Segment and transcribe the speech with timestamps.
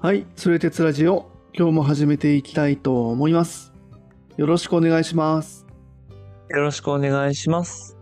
[0.00, 3.72] はい、それ鉄ラジオ、今日も始めていきたいと思います。
[4.36, 5.66] よろしくお願いします。
[6.50, 7.98] よろしくお願いします。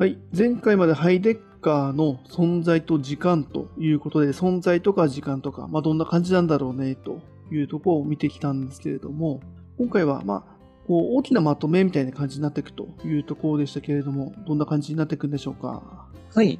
[0.00, 7.20] はい、前回までハイデッカーの存在と時間ということで、存在とか時間とか、まあ、どんな感じなんだろうねと
[7.52, 9.40] いうところを見てきたんですけれども、
[9.78, 10.42] 今回は、まあ、
[10.88, 16.08] こう大きなまとめみたいな感じになっていくというところでしたけれども、どんな感じになっていくんでしょうか？
[16.34, 16.58] はい。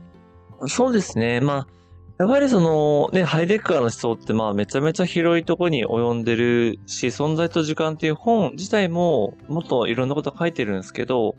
[0.69, 1.41] そうですね。
[1.41, 1.67] まあ、
[2.19, 11.37] やはりそのね、ハイデッカーの思想ってまあめちゃめちゃ広いところに及んでるし、存在と時間っていう本自体ももっといろんなこと書いてるんですけど、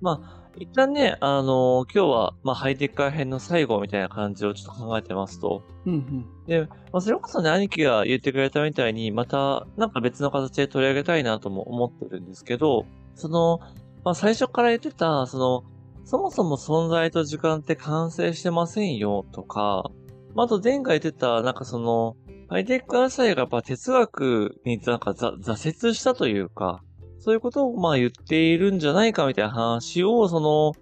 [0.00, 5.62] まあ、一旦ね、あの今日はまあハイデッカー編の最後みたいな感じをちょっと考えてますと。
[5.84, 6.26] うんうん。
[6.46, 13.60] で、まあ、それこそね、兄貴が言ってくれたみたいに、またなんか別の形で取り上げたいなとも思ってるんですけど、その、
[14.02, 15.64] まあ最初から言ってた、その、
[16.06, 19.90] そもそも存在と時間って完成してませんよとか、
[20.36, 22.14] まあ、あと前回言ってた、なんかその、
[22.50, 26.82] ハイデッカー祭がやっぱ哲学になんかざ挫折したというか、
[27.18, 30.74] そういうことをまあ言っているんじゃないかみたいな話を、その、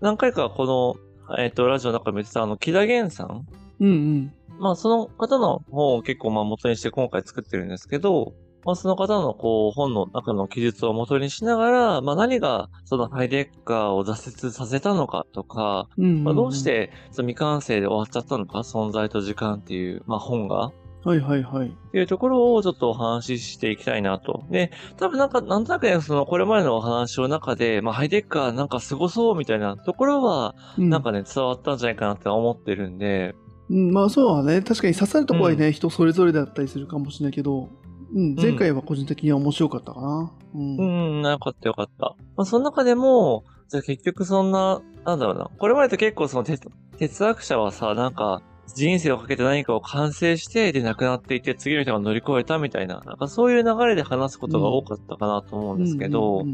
[0.00, 0.96] 何回かこ
[1.28, 3.46] の、えっ、と、ラジオの中でも言ってたあの、木田源さん
[3.80, 4.34] うんうん。
[4.58, 8.32] まあ、その方の本を結構まあ元にして今回作ってるんですけど、
[8.66, 20.72] まあ、その方のこう本の中の記述を元にしながら、まあ、何がそのハイデッカーを挫折させたのかとか、うんうんうんまあ、どうしてその未完成で終わっちゃったのか、存在と時間っていう、まあ、本が。
[21.04, 21.68] はいはいはい。
[21.68, 24.44] っていうところをちょっとお話ししていきたいなと。
[24.50, 33.36] で、多分なんか、なんとなくね、その、これまでのお話の中で、まあ、ハイデッカーなんか凄そうみたいなところは、うんなんかね、伝わったんじゃないかなって思ってるんで、
[33.70, 37.68] うん、まあそうはね、確かに刺さるところはね、人それぞれだったりするかもしれないけど、
[38.14, 40.32] うん、前回は個人的には面白かったかな。
[40.54, 41.18] うん。
[41.18, 42.14] うん、よかったよかった。
[42.36, 45.50] まあ、その中でも、じゃあ結局そんな、なんだろうな。
[45.58, 48.42] これまでと結構その哲哲学者はさ、なんか、
[48.74, 56.44] 人生をかけて何かを完成して、で、亡くなっていって、次の人が乗り越えたみたいな、なんかそういう流れで話すことが多かったかなと思うんですけど、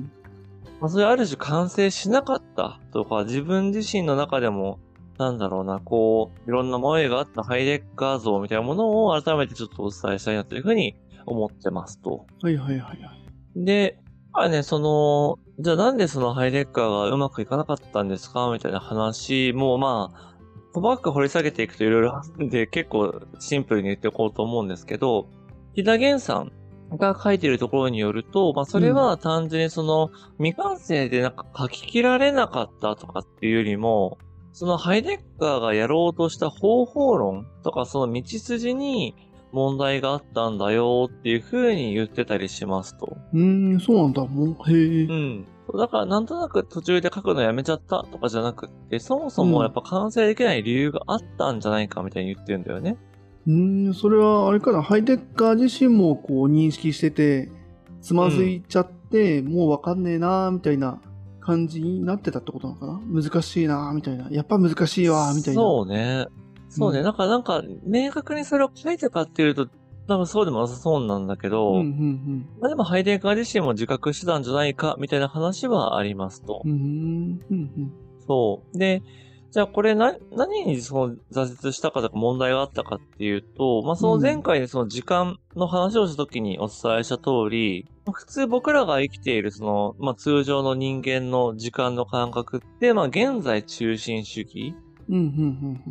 [0.81, 4.79] まあ、それある種完成しなかったとか、自分自身の中でも、
[5.19, 10.97] なんだろうな、こう、いろんな思いがあったハイデッカー像みたいなものを改めてちょっとお伝えしたいなというふうに
[11.27, 12.27] 思ってますと。
[12.43, 13.13] はいはいはいは
[13.57, 13.65] い。
[13.65, 13.99] で、
[14.33, 18.51] まあね、その、じゃあなんでそのハイデッカーがうまくいかなかったんですか？
[18.51, 20.35] みたいな話も、まあ、
[20.73, 25.29] 細かく掘り下げていくといろいろあるんで、結構シンプルに言っておこうと思うんですけど、
[25.75, 26.53] 木田源さん
[26.97, 34.17] が書いているところによると、まあそれは単純にその未完成でなんか書き切られなかったとかっていうよりも、
[34.55, 39.15] そのハイデッカーがやろうとした方法論とかその道筋に
[39.53, 43.17] 問題があったんだよっていう風に言ってたりしますと。
[43.33, 44.25] うーん、そうなんだ。
[44.25, 45.05] もう、へえ。
[45.05, 45.47] うん。
[45.75, 52.97] だからなんとなく途中で書くのやめちゃったとかじゃなくって、そもそもやっぱ完成できない理由があったんじゃないかみたいに言ってるんだよね。
[53.47, 57.51] うーん、それはあれかな、ハイデッカー自身もこう認識してて、
[58.01, 61.01] つまずいちゃって、もうわかんねえなーみたいな
[61.41, 64.29] 感じになってたってことなのかな難しいなーみたいな。
[64.31, 65.61] やっぱ難しいわーみたいな。
[65.61, 66.27] そうね。
[66.73, 67.01] そうね。
[67.01, 69.69] うんなんか、なんか、明確にそれを書いたかっていうと、
[70.09, 76.63] 多分そうでもなさそうなんだけど、うんうんまあでもハイデッカー自身も自覚してたんじゃないかみたいな話はありますと。
[76.65, 76.73] うん。
[76.73, 77.41] うーん。
[77.51, 77.93] うん
[78.27, 78.79] そう。
[78.79, 79.03] で、
[79.53, 94.75] じゃあこれな、何にその挫折したかとか問題があったかっていうと、まあその前回でその時間の話をした時にお伝えした通り、まあ普通僕らが生きているその、まあ通常の人間の時間の感覚って、まあ現在中心主義
[95.11, 95.17] うん。
[95.17, 95.23] うん。
[95.23, 95.29] う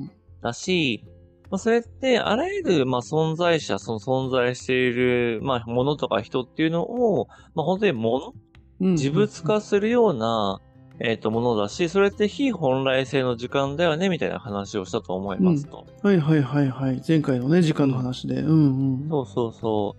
[0.06, 0.12] ん。
[0.42, 1.04] だし、
[1.50, 8.34] まあそれってあらゆるまあ存在者、その存在しているまあものとか人っていうのを、まあ本当にもの
[8.82, 8.92] うん。
[8.94, 10.60] 自物化するような、
[11.00, 15.88] えっ、と、ものだし、それって非本来性の時間だよね、みたいな話をしたと思いますと。
[16.04, 17.02] はいはいはいはい。
[17.08, 18.36] 前回のね、時間の話で。
[18.36, 19.10] うんうん。
[19.10, 19.96] そうそうそ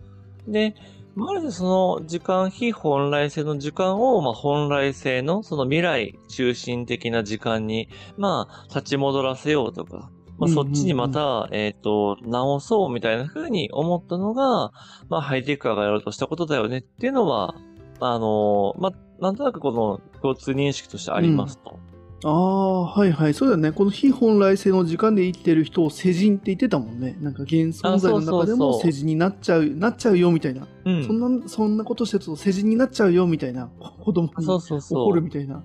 [0.49, 0.53] う。
[0.53, 0.75] で、
[1.15, 1.65] まずそ
[2.01, 10.11] の時間、非本来性の時間を、まあ、本来性の、その未来中心的な時間に、まあ、立ち戻らせようとか、
[10.43, 14.73] まあ、そっちにまた、えっ、と、直そうみたいな風に思ったのが、
[15.09, 17.55] まあ、ハイテクカーがやろうとしたことだよねっていうのは、
[18.01, 18.93] あのまあ、
[19.23, 21.79] なんとなくこの共通認識としてありますと。
[22.25, 23.35] ああ、はいはい。
[23.35, 23.71] そうだよね。
[23.71, 27.17] この非本来性の時間で生きてる人を世人って言ってたもんね。
[27.21, 30.67] なんか現存在の中でもそう世人になっちゃう、なっちゃうよみたいな。
[30.85, 31.05] うん。
[31.07, 33.69] そんな、そんなことしてると世人になっちゃうよみたいな。
[34.05, 35.03] 子供にそうそうそう。
[35.05, 35.63] 怒るみたいな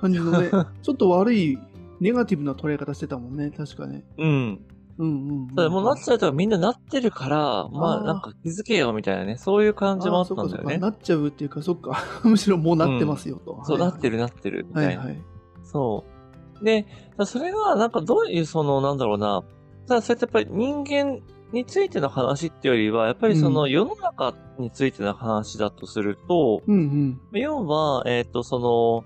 [0.00, 0.50] 感じのね、
[0.82, 1.58] ちょっと悪い、
[2.00, 3.50] ネガティブな捉え方してたもんね。
[3.50, 4.04] 確かね。
[4.18, 4.60] うん。
[4.98, 10.78] うんうん、そうもうなっちゃうとみんななってるから、まあなんか気づけよみたいなね、そういう感じもあったんだよね。
[10.78, 12.02] なっちゃうっていうか、そっか。
[12.24, 13.60] むしろもうなってますよと。
[13.64, 14.86] そう、はいなってるなってるみたな。
[14.86, 15.22] はいいはい。
[15.64, 16.04] そ
[16.60, 16.64] う。
[16.64, 16.86] で、
[17.18, 19.44] だそれがなんかどういうその、なんだろうな、
[19.86, 21.20] ただそれってやっぱり人間
[21.52, 27.38] についての話ってよりは、やっぱりその世の中についての話だとすると、うんうん。
[27.38, 29.04] 要は、えっ、と、その、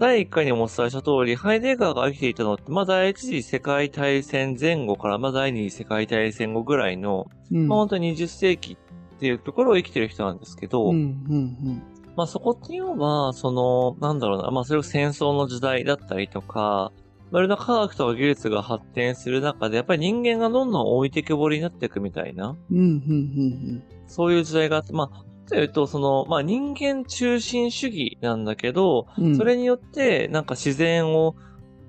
[0.00, 7.68] 第1回にもお伝えした通り、ハイデガーが生きていたのって、まあ、第一次世界大戦前後から、まあ、第二次世界大戦後ぐらいの、うん。
[7.68, 8.78] まあ、本当に20世紀
[9.16, 10.98] っていうところを生きてる人なんですけど、うんう
[11.36, 11.82] ん
[12.16, 16.92] まあ、そこっていうのは、その、なんだろうな、まあ、それを戦争の時代だったりとか、
[17.30, 22.78] まあいろんな科学とか技術が発展する中で、やっぱり人間がどんどん置いてけぼりになっていくみたいな、うん。
[22.78, 29.36] うんうんそういう時代があって、まあ、というと、その、まあ、人間中心主義なんだけど、うんうん。
[29.36, 31.34] それによって、なんか自然を、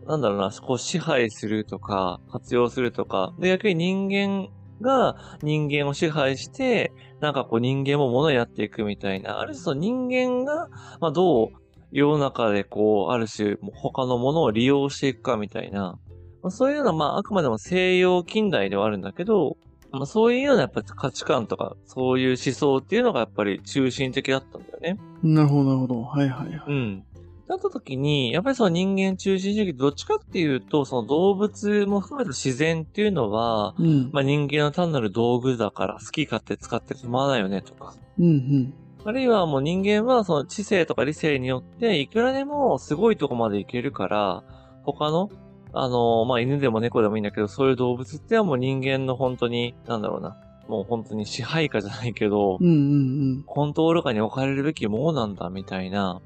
[0.07, 4.49] なんだろうな、こう支配するとか、活用するとか、で、逆に人間
[4.81, 10.67] が人間を支配して、なんかこう人間も物になっていくみたいな、ある種その人間が、
[10.99, 11.49] まあどう
[11.91, 15.99] 世の中でこう、ある種他のものを利用していくかみたいな、
[16.41, 19.55] まあ、そういうような、まああくまでも西洋近代ではあるんだけど、
[19.91, 24.97] まあそういうようなやっぱり価値観とか、そういう思想っていうのがやっぱり中心的だったんだよね。
[25.23, 26.01] なるほど、なるほど。
[26.01, 26.63] はいはいはい。
[26.67, 27.03] うん。
[27.47, 34.09] だった時に、やっぱりその人間中心主義、どっちかっていうと、その動物も含めた自然っていうのは、うん。
[34.13, 37.93] まあ人間の単なる道具だから好き勝手使って構わないよねとか。
[38.17, 38.73] うんうん。
[39.03, 44.43] あるいはもう人間はその知性とか理性によっていくらでもすごいとこまでいけるから、
[44.83, 45.29] 他の、
[45.73, 50.37] あの、まあ犬でも猫でもいいんだけど、そういう動物ってはもう人間の本当に、なんだろうな、
[50.67, 52.69] もう本当に支配下じゃないけど、うんう
[53.39, 56.21] んコントロール下に置かれるべきものなんだ、みたいな。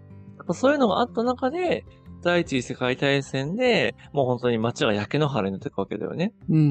[0.52, 1.86] そういうのがあった中で、
[2.22, 6.34] 第一次世界大戦で、もう本当に街が焼け野原になっていくわけだよね。
[6.50, 6.56] うん。
[6.56, 6.68] うんう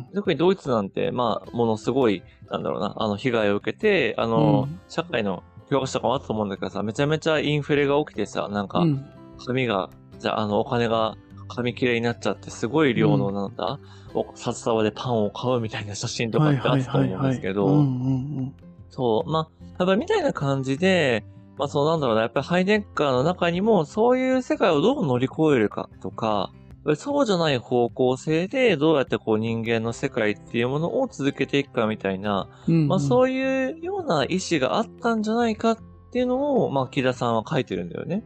[0.00, 8.90] ん特にドイツなんて、まあ、ものすごい、なんだろうな、あの、被害を受けて、あの、うん社会の教科書とかもあったと思うんだけどさ、めちゃめちゃインフレが起きてさ、なんかうん。
[8.90, 9.04] う、ん。
[9.46, 9.88] 紙が、
[10.18, 11.16] じゃあ、あの、お金が
[11.48, 13.78] 紙切れになっちゃって、すごい量の、なんだ、
[14.14, 18.54] お札束でパンを買うみたいな写真とかってあったと思うんですけど、うんうん
[18.90, 19.30] そう。
[19.30, 21.24] まあ、やっぱりみたいな感じで、
[21.56, 26.52] まあそうなんだろうな、やっぱりハイデッカーの中にもそういう世界をどう乗り越えるかとか、
[26.96, 32.88] そうじゃない方向性でどうやってこう人間の世界っていうものを続けていくかみたいな、うん。
[32.88, 35.78] まあうそういうような意思があったんじゃないかっ
[36.12, 38.24] ていうのを、まあ木田さんは書いてるんだよね。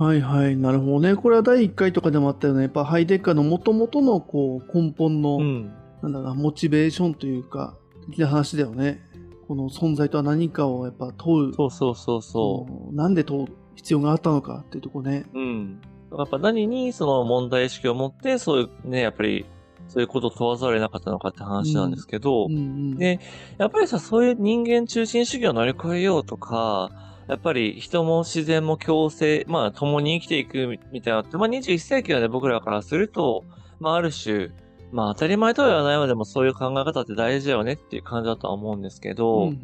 [0.00, 0.04] ん。
[0.04, 0.56] はいはい。
[0.56, 1.16] なるほどね。
[1.16, 2.62] これは第1回とかでもあったよね。
[2.62, 5.72] やっぱハイデッカーの元々のこう根本の、うん。
[6.02, 7.76] なんだろうな、モチベーションというか、
[8.10, 9.00] 的な話だよね。
[9.46, 11.54] この存在とは何かをやっぱ問う。
[11.54, 13.46] そうそうそうそのなんで問う
[13.76, 15.24] 必要があったのかっていうとこね。
[15.34, 15.38] う。
[15.38, 15.80] うん。
[16.16, 19.46] やっぱ何にその問題意識を持って、そういうね、やっぱり
[19.88, 22.96] そういうことを問わざるを得なかったのかって話なんですけど、うんうん。
[22.96, 23.20] で、
[23.58, 26.90] やっぱりさ、そういう人間中心主義を乗り越えようとか、
[27.28, 33.44] やっぱり人も自然も共生、まあ共に生きていくみたいなのって、まあ21世紀はね、僕らからすると、
[33.80, 34.50] まあある種、
[34.92, 39.54] まあ当たり前とは言わないまでもそういう考え方って大事だよねっていう感じだとは思うんですけど、うんうんや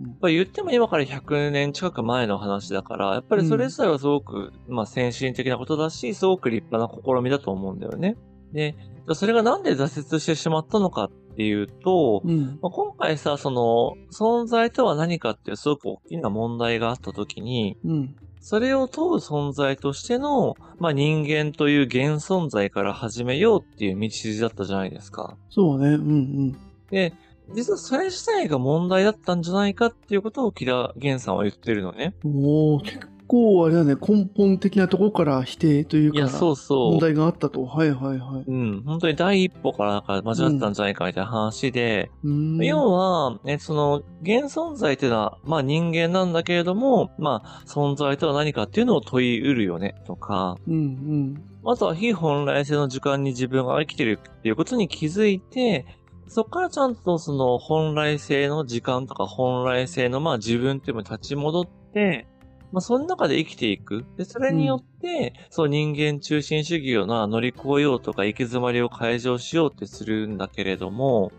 [0.00, 8.16] うんっぱり言っても今から100年近く前の話だから、やっぱりそれ自体はすごく、まあ先進的なことだし、すごく立派な試みだと思うんだよね。
[8.52, 8.74] で、
[9.12, 12.30] それがなんで挫折してしまったのかっていうと、うん。
[12.30, 12.58] うん。
[12.62, 18.16] まあ、今回さ、その、存在とは何かっていうすごく大きな問題があったときに、うん。
[18.40, 25.36] それを問う存在としての、まあ、人間という現存在から始めようっていう道筋だったじゃないですか。
[25.50, 25.94] そうね。
[25.94, 26.14] うんう
[26.44, 26.56] ん。
[26.90, 27.12] で、
[27.54, 32.14] 実はそれ自体が問題だったんじゃないかっていうことを木田源さんは言ってるのね。
[32.24, 36.90] おー結構あれだね、根本的なところから否定というか、いや、そうそう。
[36.92, 37.64] 問題があったと。
[37.64, 38.44] はいはいはい。
[38.46, 42.64] うん、本当に第一歩からなんか間違ってたんじゃないかみたいな話で、うーん。
[42.64, 51.42] 要は、ね、その、現存在っていうのは、まあ人間なんだけれども、まあ存在とは何かっていうのを問いうるよね、とか、うんうん。
[51.64, 55.84] あとは非本来性の時間に自分が生きてるっていうことに気づいて、
[56.28, 62.26] そこからちゃんとその本来性の時間とか本来性のまあ自分っていうのに立ち戻って、
[62.72, 64.04] まあその中で生きていく。
[64.16, 71.32] で、それによって、そう人間中心主義をな乗り越えようとか行き詰まりを解消しようってするんだけれども、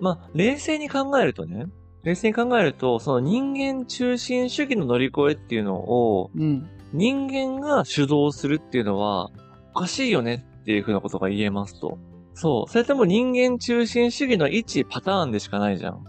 [0.00, 1.66] まあ冷静に考えるとね、
[2.04, 6.68] 冷静に考えると、その人間中心主義の乗り越えっていうのを、うん。
[6.92, 9.30] 人間が主導するっていうのは、
[9.74, 11.98] おかしいよねっていうふうなことが言えますと。
[12.34, 12.70] そう。
[12.70, 16.04] それとも人間中心主義の一パターンでしかないじゃん。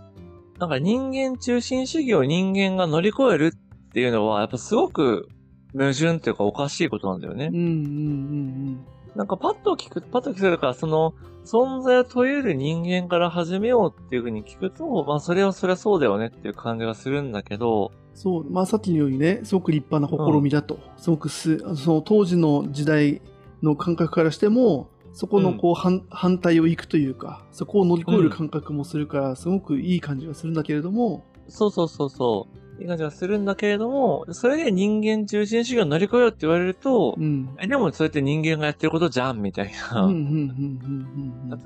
[0.59, 3.53] なんか人間中心主義を人間が乗り越える
[3.95, 5.29] っていうのは、やっぱすごく
[5.71, 7.55] 矛盾っていうかおかしいことなんだよねうん。
[7.55, 8.85] うんうん
[9.15, 11.13] なんかパッと聞く、パッと聞くから、その、
[11.45, 18.51] 存在を問える人間から始めようっていうふうに聞くと、まあそれはそれはそうだよねっていう感じがするんだけど、そう。
[18.51, 20.77] まあさっきのようにね、すごく立派な試みだと。
[20.97, 23.21] すごくす、その当時の時代
[23.63, 32.64] の感覚からしても、そこのこう、反反対を行くというか、そこを乗り越える感覚もするから、すごくいい感じがするんだけれども、そうそうそうそう。
[32.79, 37.55] いい感じがするんだけれども、それで人間中心主義を乗り越えようって言われると、うん。
[37.59, 40.09] えでもそれって人間がやってることじゃんみたいな。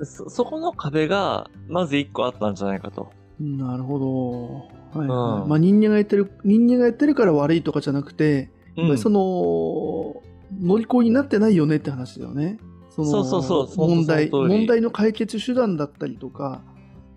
[0.04, 3.10] そ、そこの壁が、まず一個あったんじゃないかと。
[3.40, 3.58] うん。
[3.58, 5.00] なるほど。
[5.00, 5.42] はい、はい。
[5.42, 10.22] うんまあ人間がやってる、人間がやってるから悪いとかじゃなくて、やっぱりその、の、
[10.60, 12.58] 乗り越えになってないよねって話だよね。
[12.90, 16.62] そのそうそうそう問題、問題の解決手段だったりとか、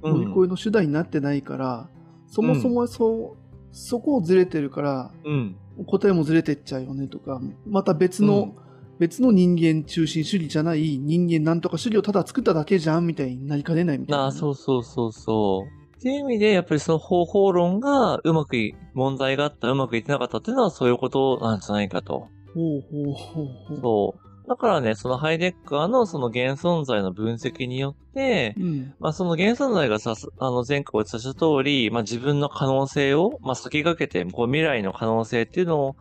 [0.03, 1.89] 乗り越えの手段になってないから、
[2.27, 3.42] そもそもそう、
[3.73, 5.55] そこをずれてるから、うん。
[5.87, 8.63] 答えもずれてっちゃうよねとか、また別の、うん
[8.99, 14.25] 別の人間中心主義じゃない人間なんとか主義をただ作っただけじゃんみたいになりかねないみたいな。
[14.25, 15.97] ああ、そうそうそうそう。
[15.97, 22.29] っていう意味で、やっぱりその方法論がうまくい、問題があった、うまくいってなかったっていうのはそういうことなんじゃないかと。
[22.53, 23.81] ほうほうほうほう。
[23.81, 24.32] そう。
[24.47, 28.93] だからね、そのハイデッカーのその現存在の分析によって、うん。
[28.99, 35.95] まあその現存在がさ、あの前回お伝えした通り、まあ自分の可能性を、まあ先駆けて、こう未来の可能性っていうの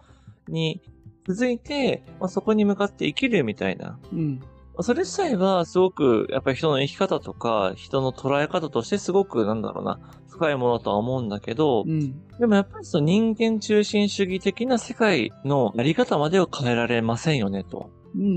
[0.49, 0.83] に
[1.25, 3.99] 気づいて、まあそこに向かって生きるみたいな。
[4.13, 4.41] うん。
[4.81, 12.27] それ自体はすごく、やっぱり人の生き方とか、人の捉え方としてすごく、なんだろうな、深いものとは思うんだけど、うん。
[12.39, 17.91] でもやっぱりその人間中心主義的な世界のやり方までを変えられませんよね、と。
[18.15, 18.37] うんうんうんう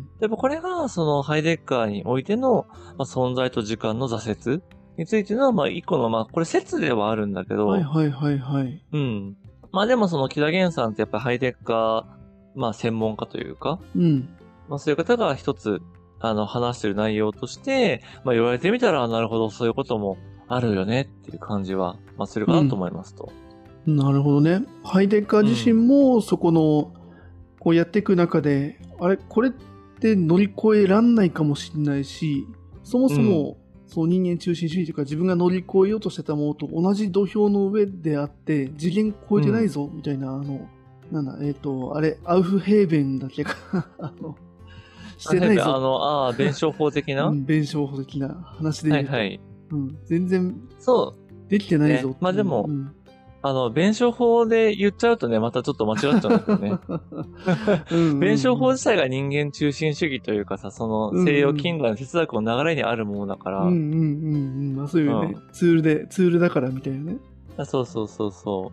[0.00, 4.62] んやっぱこれが、そのハイデッカーにおいての、まあ、存在と時間の挫折
[4.96, 7.58] についての、まあ、一個の、まあ、これ説ではあるんだけうん。
[7.58, 8.84] ど、はいはいはいはい。
[8.92, 9.36] うん。
[9.72, 12.04] まあでもその木田源さんってやっぱりハイデッカー、
[12.56, 14.28] まあ専門家というか、うん。
[14.68, 15.80] まあそういう方が一つ、
[16.20, 20.16] あの、話してる内容として、まあ言われてみたら、なるほど、そういうことも
[20.48, 23.30] あるよねっていう感じは、まあするかなと思いますと。
[23.86, 24.66] なるほどね。
[24.82, 26.92] ハイデッカー自身もそこの、
[27.58, 29.52] こうやっていく中で、あれ、これっ
[30.00, 32.46] て乗り越えらんないかもしれないし、
[32.82, 40.68] そもそも、そう人間中心主義というか自分が乗り越えようとしてたものと同じ土俵の上であって次元超えてないぞ、みたいなあの
[41.10, 43.56] なんだえっ、とあれアウフヘーベンだっけか。
[43.98, 44.36] あの
[45.16, 45.74] してないぞ。
[45.74, 49.40] あの、ああ、弁証法的な、うん弁証法的な話で言うと、はいはい。
[49.70, 51.28] うん、全然そう。
[51.48, 52.94] できてないぞねまあでもうん
[53.40, 56.78] あの、弁証法で言っちゃうとね、またちょっと間違っちゃうんだけどね。
[57.90, 64.38] うん弁証法自体が人間中心主義というかさ、その西洋近代の哲学の流れにあるものだから、うんうんうんう
[64.72, 64.76] ん。
[64.76, 67.18] まあそういうね、うツールでツールだからみたいなね。
[67.56, 68.72] あそうそうそうそ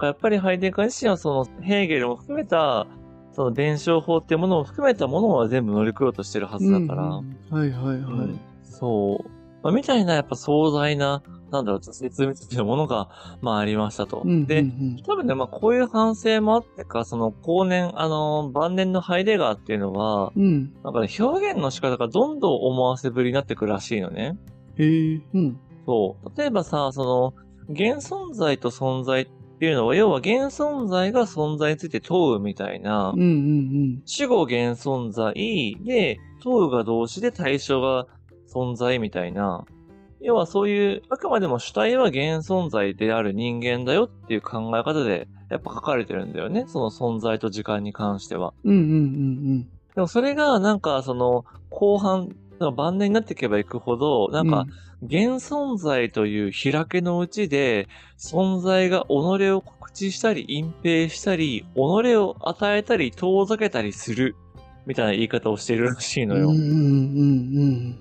[0.00, 0.04] う。
[0.04, 2.86] やっぱりハイデガー自身はそのヘーゲルも含めた、
[3.32, 7.58] その弁証法っていうものを含めたものは全部乗り越えようとしてるはずだから、うんうん。
[7.58, 8.40] はいはいはい、うん。
[8.62, 9.28] そう。
[9.62, 11.22] まあ、みたいなやっぱ壮大な、
[11.54, 13.08] なんだろう、説明っていうものが、
[13.40, 14.22] まあありましたと。
[14.24, 14.64] うんうんうんで、
[15.06, 24.36] 多分ね、まあこういう反省もあってか、その後年、あの、晩年のハイデガーっていうのは、うんなんかね、表現の仕方がどんどん思わせぶりになってくるらしいのね。
[24.76, 26.38] へえうんそう。
[26.38, 27.34] 例えばさ、その、
[27.68, 29.26] 現存在と存在っ
[29.58, 38.06] ていうのは、要は現存在が存在について問うみたいな、うんうん主語現存在で、問うが動詞で対象が
[38.52, 39.64] 存在みたいな、
[40.24, 46.64] 要はそういう、あくまでも主体は現存在である人間だよっていう考え方で、やっぱ書かれてるんだよね。
[46.66, 48.54] その存在と時間に関しては。
[48.64, 52.34] うんうんうんでもそれが、なんか、その、後半、
[52.74, 54.66] 晩年になっていけばいくほど、なんか、
[55.02, 57.86] 現存在という開けのうちで、
[58.18, 59.12] 存在が己
[59.50, 61.78] を告知したり、隠蔽したり、己
[62.16, 64.34] を与えたり、遠ざけたりする、
[64.86, 66.62] みたいな言い方をしているらしいのようんうん。
[66.62, 66.68] うん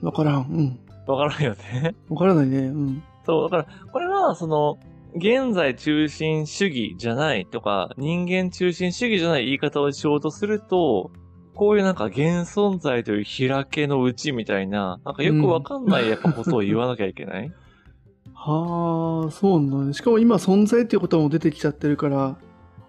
[0.02, 1.96] うんわからんうんわからんよね。
[2.10, 2.60] わからないね。
[2.60, 3.04] うん。
[3.26, 4.78] そう、だから、これは、その、
[5.16, 11.12] 現在中心主義じゃないとか、人間中心主義じゃない言い方をしようとすると、
[11.56, 12.20] こういうなんか現
[12.50, 17.52] 存在という開けのうちみたいな、なんかよくわかんないやっぱことを言わなきゃいけない、
[18.34, 19.94] はあそうなんだね。
[19.94, 22.38] しかも今存在っていうことも出てきちゃってるから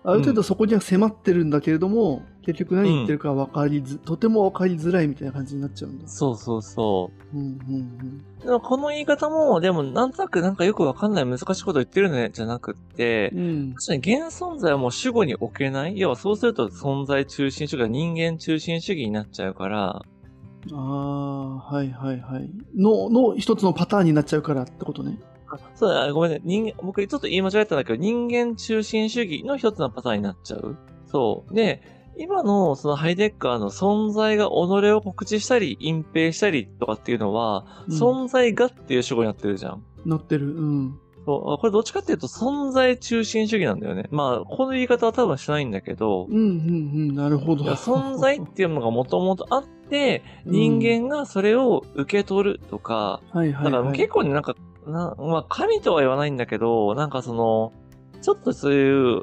[0.06, 6.06] ある程度そこには迫ってるんだけれども、結局何言ってるか分かりず、とても分かりづらいみたいな感じになっちゃうんだ。
[6.06, 7.36] そうそうそう。
[7.36, 7.46] うんう
[7.78, 13.72] んでもこの言い方も、でもなんとなくなんかよくわかんない難しいこと言ってるね、じゃなくってうん。、うん。
[13.72, 20.02] 確かに現存在はもう主語に置けない要はそうすると存在中心主義が人間中心主義になっちゃうから、
[20.72, 22.50] ああ、はいはいはい。
[22.76, 25.18] の、の一つのパターンになっちゃうからってことね。
[25.54, 26.40] あそうだ、ごめんね。
[26.44, 30.76] 人間、僕ちょっと言い間違えたんだけど、人間中心主義の一つのパターンになっちゃう。
[31.06, 31.54] そう。
[31.54, 31.82] で、
[32.16, 34.50] 今のそのハイデッカーの存在が己
[34.92, 39.82] を告知したり、隠蔽したりとかっていうのは、うん存在がっていう主語になってるじゃん。
[40.04, 40.54] なってる。
[40.54, 41.00] うん。
[41.24, 44.08] そうあこれどっちかっていうと存在中心主義なんだよね。
[44.10, 46.48] まあ、この言い方は多分しないんだけど、うんうんう
[47.12, 47.64] ん、なるほど。
[47.64, 53.96] 存在っていうのがもともとあって、人間がそれを受け取るとか、はいはい、だからはい。
[53.96, 54.54] 結構ね、なんか、
[54.86, 57.72] なまあ、神とは言わないんだけど、なんかその、
[58.22, 59.22] ちょっとそういう、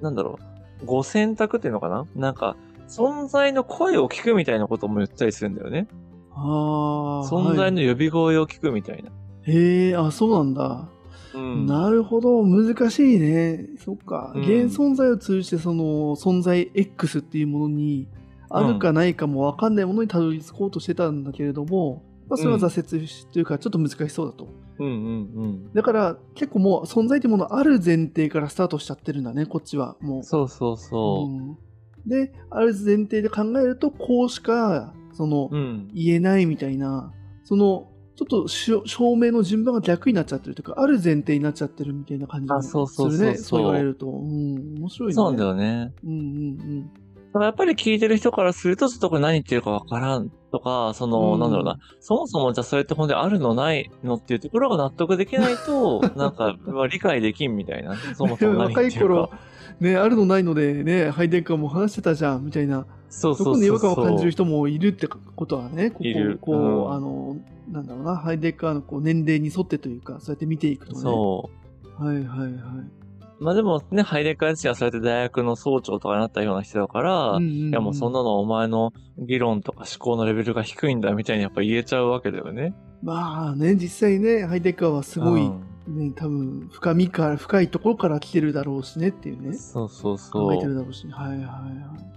[0.00, 0.38] なんだろ
[0.82, 2.06] う、ご選択っていうのかな？
[2.16, 2.56] なんか、
[2.88, 5.86] 存在の声を聞くみたいなことも言ったりするんだよね。
[6.32, 7.28] ああ。
[7.28, 9.10] 存在はいの呼び声を聞くみたいな。
[9.42, 10.88] へえ、あ、そうなんだ。
[11.34, 11.66] うん。
[11.66, 13.66] なるほど、難しいね。
[13.78, 14.32] そっか。
[14.34, 18.08] うん現存在を通じて、その存在 X っていうものに、
[18.50, 24.48] あるかないかもわかんないものにたどり着こうとしてたんだけれども、まあ、それは挫折しというか、ちょっと難しそうだと。
[24.78, 25.72] うんうんうん。
[25.72, 29.96] だから、結構もう存在っていうものある前提からスタートしちゃってるんだね、こっちは。
[30.00, 30.22] もう。
[30.22, 31.32] そうそうそう。
[31.32, 31.58] うん
[32.06, 35.88] で、ある前提で考えると、こうしか、その、うん。
[35.94, 37.12] 言えないみたいな、
[37.44, 38.82] その、ちょっと証
[39.16, 43.34] 明の順番が逆になっちゃってるというか、ある前提になっちゃってるみたいな感じがあそうそうそうするね。
[43.36, 44.06] そうそう言われると。
[44.06, 45.14] うん、面白いね。
[45.14, 45.92] そうなんだよね。
[46.04, 46.90] うんうん
[47.32, 57.96] ただやっぱり聞いてる人からすると、ちょっとこれ何言ってるかわからんとか、その、うんなんだろうな、そもそもじゃあそれって本当にあるのないのっていうところが納得できないと、 なんか、まあ理解できんみたいな。
[58.14, 59.38] そもそも 何ってるい頃か。、
[59.80, 62.86] ね、あるのないのでね、ハイデッカーも話してたじゃん、みたいな。
[63.08, 63.54] そうそそうそうそう。
[63.54, 67.36] こに違和感を感じる人もいるってことはね、ここいるこう、うんあの、
[67.70, 71.00] なんだろうな、ハイデッカーのこう年齢に沿ってというか、そうやって見ていくとね。
[71.00, 71.50] そ
[71.98, 72.04] う。
[72.04, 73.01] はいはいはい。
[73.40, 82.74] まあでもね、ハイデッカー自身はそうやって大学の総長とかになったような人だから、うんうんうんいやもうそんなのはお前の議論とか思考のレベルが低いんだみたいにやっぱ言えちゃうわけだよね。
[83.02, 89.54] まあね、実際ね、ハイデッカーはすごい、うんね、多分深みから、深いところから来てるだろうしねっていうね。
[89.54, 90.74] そうそう考そうえてる。
[90.74, 92.12] だろうし、はいはいはい。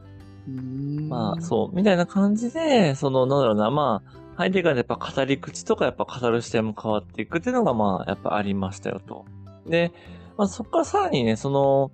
[1.08, 9.26] まあそう、みたいな感じで、その、なんだろうな、まあ、ハイデガーでやっぱ語り口とかやっぱ語る視点も変わっていくっていうのがまあ、やっぱありましたよと。
[9.66, 9.92] で、
[10.38, 11.92] まあそこからさらにね、その、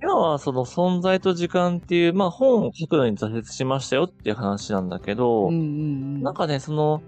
[0.00, 6.22] 今はその存在と時間っていう、まあ本を書くのに挫折しましたよっていう話なんだけど、うんうんうん。
[6.22, 7.02] なんかね、その、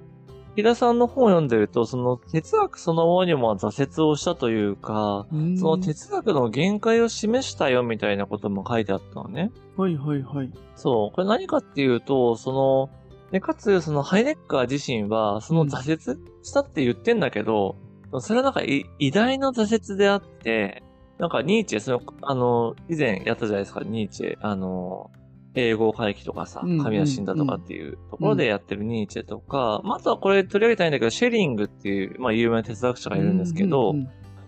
[0.56, 9.52] 木田さんの本を読んでると、その哲学そのものにも挫折をしたというか、うん、その哲学の限界を示したよみたいなことも書いてあったのね。
[9.76, 10.50] はいはいはい。
[10.74, 11.14] そう。
[11.14, 12.90] これ何かっていうと、その、
[13.30, 17.76] で、かつ、そのハイデッカー自身は、その挫折したって言ってんだけど、
[18.18, 20.82] それはなんかい偉大な挫折であって、
[21.18, 25.10] なんかニーチェ、その、あの、以前やったじゃないですか、ニーチェ、あの、
[25.54, 33.94] 英語回帰とかさ、神は死んだとかっていうところでやってるニーチェとか、まあ、あとはこれ取り上げたいんだけど、シェリングっていう、まあ、有名な哲学者がいるんですけど、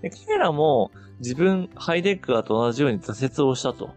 [0.00, 3.90] で彼らも自分、ハイデッカーと同じように挫折をしたと。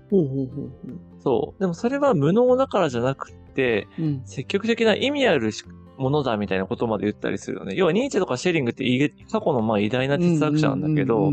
[1.19, 1.59] そう。
[1.59, 4.03] でもそれは無能だからじゃなくって、う。
[4.03, 4.21] うん。
[4.25, 5.63] 積極的な意味あるし
[5.97, 7.75] ものだみたいなことまで言ったりするよね。
[7.75, 8.83] 要はニーチェとかシェリングって
[9.31, 11.31] 過去のまあ偉大な哲学者なんだけど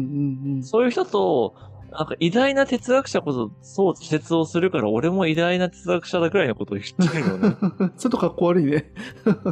[0.63, 1.55] そういう人と、
[1.91, 7.57] なんか偉大な哲学者こそそう挫折をするから俺も偉大な哲学者だくらいのことを言ってるよね。
[7.61, 8.93] うんちょっとかっこ悪いね。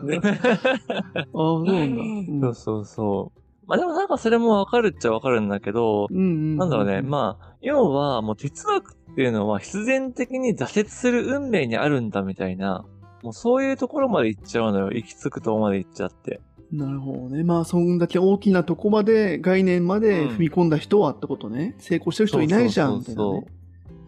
[0.05, 2.03] ねああ、そうなんだ。
[2.03, 3.41] うんそうそうそう。
[3.67, 6.09] まあでもなんかそれもわかるっちゃわかるんだけど。
[6.11, 7.03] なんだろうね。
[7.03, 12.85] まあ、要はもう哲学っていうのは必然的に挫折する運命にあるんだみたいな、
[13.23, 14.91] もうそういうところまで行っちゃうのよ。
[14.93, 16.41] 行き着くとこまで行っちゃって。
[16.73, 17.43] なるほどね。
[17.43, 21.75] まあ、そんだけ大きなとこまで、概念まで踏み込んだ人はってことね。
[21.79, 23.31] 成功してる人いないじゃん、みたいなね。
[23.31, 23.45] はい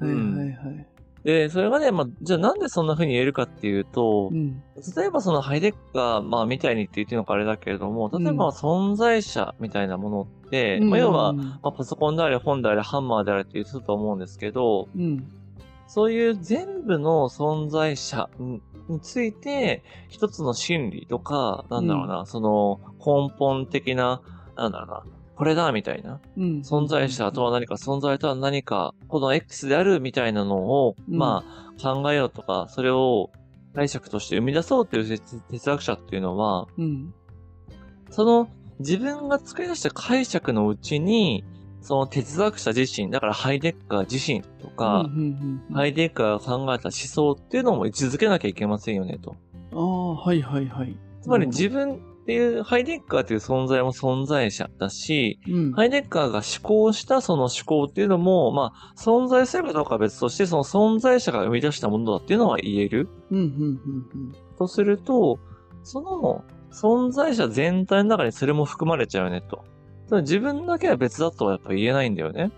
[0.01, 0.87] うんはいはい。
[1.25, 4.63] で、それがね、まあ、じゃあなんでそんな風に言えるかっていうとう、ん。
[4.97, 15.25] 例えばそのハイデッカー、まあ、みたいにって言ってるのかあれだけれども、例えば存在者みたいなものって、まあ、要は、まあ、パソコンであれ、本であれ、ハンマーであれって言ってたと思うんですけど、うん。
[15.87, 18.29] そういう全部の存在者
[18.93, 24.23] について、一つの心理とか、なんだろうな、その根本的な、
[24.57, 25.03] なんだろうな、
[25.37, 26.61] これだみたいな、うん。
[26.61, 31.45] 存在者とは何か、存在とは何か、この X であるみたいなのを、うんま
[31.79, 33.31] あ、考えようとか、それを
[33.75, 37.15] 解釈として生み出そうっていう哲哲学者っていうのは、うん。
[38.11, 41.45] その自分が作り出した解釈のうちに、
[41.83, 49.37] その哲学者自身、だからハイデッカー自身とか、うんうんうんハイデッカーが考えた思想っていうのも位置づけなきゃいけませんよねと。
[49.73, 50.97] ああ、はいはいはい。
[51.21, 55.73] つまり自分っていう、ハイデッカーっていう存在も存在者だし、うん。
[55.73, 63.09] ハイデッカーが思考したその思考っていうのも、まあ、存在するかどうかは別として、その存在者が生み出したものだっていうのは言える。
[63.31, 65.39] うんうんうんとすると、
[65.83, 69.65] その存在者全体の中にそれも含まれちゃうよねと。
[70.13, 72.51] つまり自分だけは別だとはやっぱ言えないんだよね。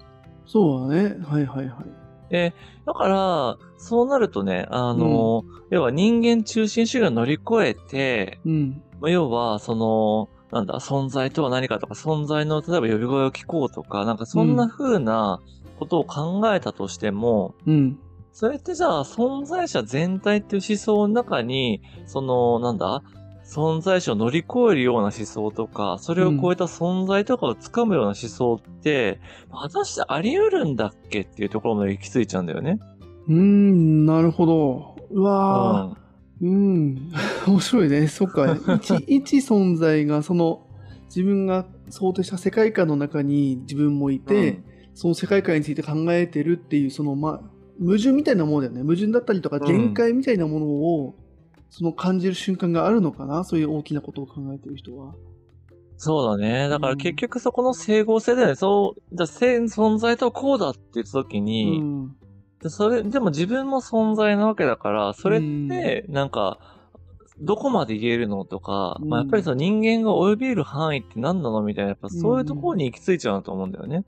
[0.45, 1.17] そうだね。
[1.25, 2.31] はいはいはい。
[2.31, 2.53] で、
[2.85, 8.83] だから、そうなるとね、あの、要は人間中心主義を乗り越えて、うん。
[9.01, 15.41] まあ要は、その、なんだ、存在とは何かとか、存在の、例えば呼び声を聞こうとか、なんかそんな風な
[15.79, 17.99] ことを考えたとしても、うん。
[18.33, 23.05] それってじゃあ、存在者全体っていう思想の中に、その、なんだ、
[23.45, 29.21] 存在者を乗り越えるような思想とか、それを超えた存在とかをつかむような思想って、
[29.53, 32.81] 果たしてあり得るんだっけっていうところまで行き着いちゃうんだよね。
[33.29, 34.97] うーん、なるほど。
[35.11, 35.97] ううわ。
[36.41, 37.11] うん。
[37.47, 38.09] 面白いね。
[38.09, 38.57] そっか。
[38.77, 40.67] 一、 一存在が、その、
[41.07, 44.63] 自分が想定した世界観の中に自分もいて、
[44.95, 48.83] その世界観について考えてるっていう、その、まあ、矛盾みたいなものだよね。
[48.83, 51.15] 矛盾だったりとか、うん限界みたいなものを、
[51.77, 53.43] その感じる瞬間があるのかな？
[53.43, 55.13] そういう大きなことを考えてる人は。
[55.97, 56.69] そうだね。
[56.69, 58.55] だから結局そこの整合性だよね。
[58.55, 62.15] そう、じゃ存在とはこうだって言った時うに、ん。
[62.63, 66.61] でそれ、でも自分も存在なわけだから、それって、なんか、
[67.41, 74.05] どこまで言えるのとか、うんまあ、やっぱりその人間が及びる範囲って何なのみたいな、やっぱそういうところに行き着いちゃうなと思うんだよね。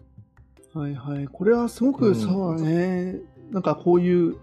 [0.73, 1.27] はいはい。
[1.27, 3.17] これはすごく、うんそうだね。
[3.51, 4.37] なんかこういう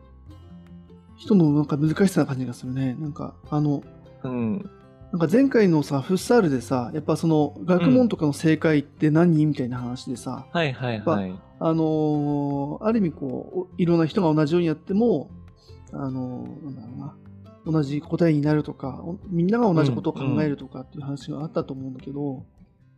[1.23, 2.97] 人のなんか難しさな感じがするね。
[2.99, 3.81] なんか、あの、
[4.23, 4.69] うん。
[5.13, 11.33] なんか前回のさ、フッサールでさ、やっぱその学問とかの正解って何、みたいな話でさ、はいはいはい。
[11.59, 15.29] あのーある意味こう、いろんな人が同じようにやっても、
[15.93, 17.15] あのーなんだろうな、
[17.71, 22.43] 同じ答えになるとか、おみんなが同じことを考えるとかっていう話があったと思うんだけど、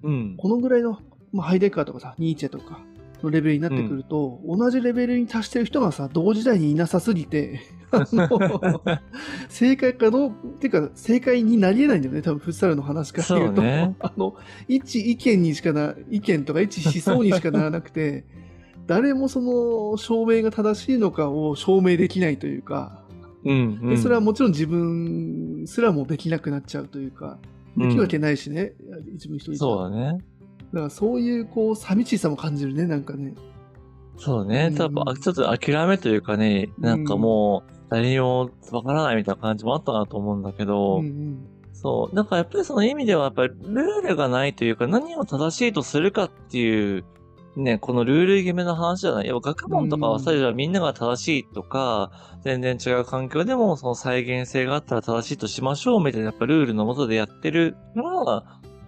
[0.01, 0.35] うん。
[0.37, 0.97] このぐらいの、
[1.31, 2.79] まあ、ハイデッカーとかさ、ニーチェとか
[3.25, 7.59] のレベルになってくると、同じレベルに達してる人がさ、同時代にいなさすぎて、
[9.49, 13.61] 正解かどう、っていうか、正解になり得ないんだよね、多分フッサルの話から言うと。
[13.61, 14.35] そうねあの、
[14.67, 18.25] 一意見にしかな、意見とか一思想にしかならなくて、
[18.87, 23.03] 誰もその証明が正しいのかを証明できないというか、
[23.43, 23.89] うん、うん。
[23.89, 27.39] でそれはもちろん自分すらもできなくなっちゃうというか、
[27.77, 28.73] できるわけないしね、
[29.13, 30.17] 一部一人じゃそうだね。
[30.73, 33.33] だからそういうこう寂しさも感じるね、なんかね。
[34.17, 34.73] そうね。
[34.75, 42.15] 多分、あちょっと諦めというかね、なんかもう、誰にもわからないみたいな感じもあったなと思うんだけど、うんうんそう。
[42.15, 47.03] なんかやっぱりその意味では、やっぱりルールがないというか、何を正しいとするかっていう、
[47.57, 49.27] ね、このルール決めの話じゃない。
[49.27, 52.11] やっぱ学問とかはさ、うんじゃあみんなが正しいとか、
[52.43, 58.43] 全然違う環境でもその再現性があったら正しいとしましょうみたいな、やっぱルールのもとでやってるから、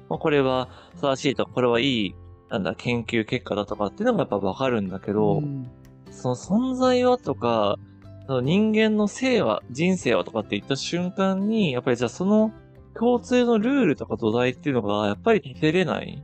[0.09, 0.69] まあ、これは
[1.01, 2.15] 正しいとか、これはいい、
[2.49, 5.69] なんだ、研究結果だとかっていうのがやっぱわかるんだけど、うん
[6.09, 7.77] その存在はとか、
[8.25, 12.51] その人間の生は、人生はとかって言った瞬間に、やっぱりじゃあその
[12.95, 16.23] 共通のルールとか土台っていうのが、やっぱり出れない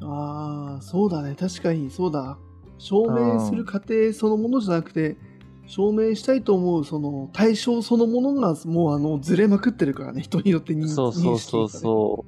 [0.00, 1.34] ああ、そうだね。
[1.34, 2.38] 確かに、そうだ。
[2.78, 5.16] 証明する過程そのものじゃなくて、
[5.66, 10.22] 証明したいと思う、その対象そのものが、もうあの、ずれまくってるからね。
[10.22, 12.24] 人によって認そうそうそうそ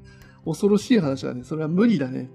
[0.46, 1.42] 恐ろしい話だね。
[1.44, 2.30] それは無理だね。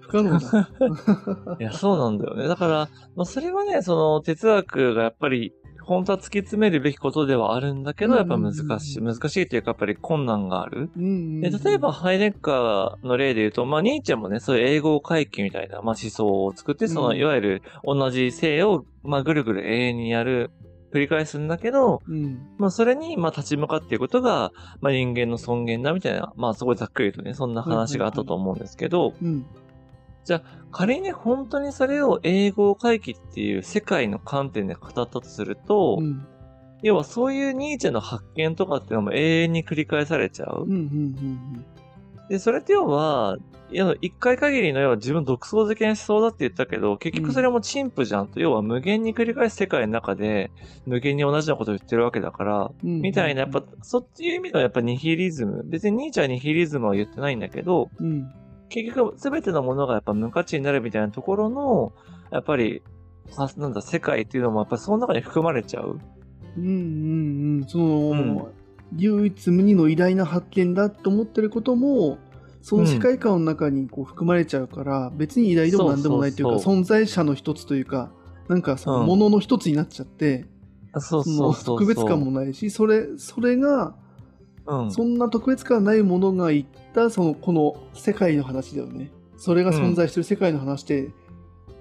[0.00, 0.70] 不可能だ。
[0.78, 1.56] う。
[1.58, 2.46] いや、そうなんだよね。
[2.46, 9.00] だから、まあ、それはね、その哲学がやっぱり、本当は突き詰めるべきことではあるんだけど、やっぱ難しい。
[9.00, 10.90] 難しいというか、やっぱり困難がある。
[10.96, 20.50] うんうんで例えば、ハイデッカーの例で言うと、まあ、ニーチェもね、そういう英語回帰みたいな、まあ、思想を作って、その、うんいわゆる同じ性を、まあ、ぐるぐる永遠にやる、
[20.96, 22.48] 繰り返すんだけど、うん。
[22.56, 29.46] まあ、それに、まあ、立ち向かっていくことが、まあ、人間の尊厳だみたいな、まあ、すごいざっくりとね、そんな話があったと思うんですけど、うん。
[30.72, 36.26] 仮に本当にそれを英語回帰っていう世界の観点で語ったとすると、うん。
[36.82, 40.72] 要はそういうニーチェの発見とかっていうのも永遠に繰り返されちゃううん。
[40.72, 40.76] う。
[40.76, 41.64] ん。
[42.28, 43.36] で、それって要は、
[43.68, 50.50] いや一回限りの要は自分独創的な思想だって言ったけど、結局それも陳腐じゃんと、要は無限に繰り返す世界の中で、
[50.86, 53.00] 無限に同じようなことを言ってるわけだから、うん。
[53.00, 55.62] みたいな、やっぱ、そっちいう意味ではやっぱニヒリズム。
[55.64, 58.28] 別にニーチェはニヒリズムは言ってないんだけど、うん。
[58.68, 61.92] 結局全てのものがやっぱ無価値になるみたいなところの、
[62.30, 62.82] やっぱり、
[63.36, 65.98] はなんだ、世界っていうのもやっぱりその中に含まれちゃう。
[66.56, 66.64] うん。
[66.64, 67.58] うん。
[67.58, 67.64] うん。
[67.66, 68.55] その、うん
[68.94, 72.18] 唯一無二の偉大な発見だと思ってることも、
[72.62, 78.10] その世界観の中にこう含まれちゃうから、別に偉大でも何でもないというか、存在者の一つというか、
[78.48, 80.46] なんかそのうんものの一つになっちゃって、
[80.94, 81.78] うそのそうそうそう。
[81.78, 83.94] 特別感もないし、それ、それが、
[84.66, 84.90] うん。
[84.90, 89.10] そんな特別感ないものが言った、その、この世界の話だよね。
[89.36, 91.10] それが存在してる世界の話で、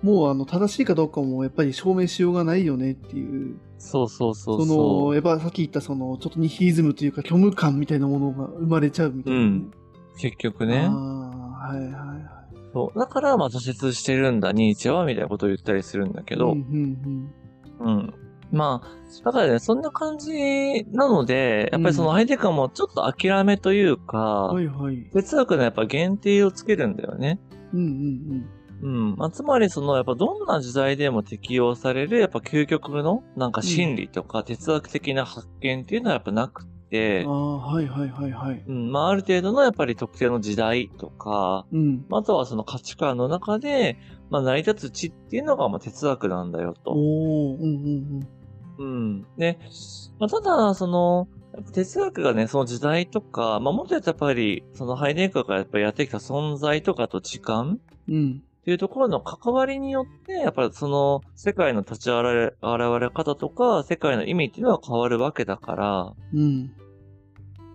[0.02, 5.06] もうあの、正しいかどうかもやっぱり証明しようがないよねっていう、そうそうそうそ。
[5.08, 9.72] の、やっぱさっき言ったその、ちょっとニヒリズムというか虚無感みたいなものが生まれちゃうみたいなね、うん
[10.18, 10.92] 結局ねあ。
[10.92, 12.26] あ、はいはいはい。
[12.74, 13.00] そう。
[13.00, 17.32] だから、まあ、挫折してるんだ、ニーチェは、みたいなことを言ったりするんだけど、うん
[17.82, 18.14] うんうん。
[18.52, 25.10] まあ、だからね、そんな感じなので、やっぱりそのハイテクもちょっと諦めというか、はいはい。
[25.14, 27.40] 哲学のやっぱ限定をつけるんだよね。
[27.74, 27.90] うんうんう
[28.36, 28.46] ん。
[28.82, 37.28] まあ、つまりその、やっぱどんな時代でも適用される、やっぱ究極の、なんか心理とか哲学的な発見っていうのはやっぱなくうてん。
[37.28, 38.64] あ、あ、はいはいはいはい。
[38.68, 38.92] うん。
[38.92, 42.06] まあ、ある程度のやっぱり特定の時代とか、うん。
[42.12, 43.98] あとはその価値観の中で、
[44.30, 46.92] まあ、成り立つ知っていうのが、まあ、哲学なんだよと。
[46.92, 48.30] おー、うんうん
[48.78, 49.26] うん。
[49.38, 49.58] で、
[50.20, 51.28] まあ、ただ、その、
[51.74, 58.44] 哲学がね、その時代とか、まあ、もっとやっぱり、そのハイデンカーがやっぱりやってきた存在とかと時間うん。
[58.66, 58.72] うん。
[58.72, 66.72] っていうところの関わりによって、やっぱりその世界の立ち現れ、現れ方とか、世界の意味っていうのは変わるわけだから、うん。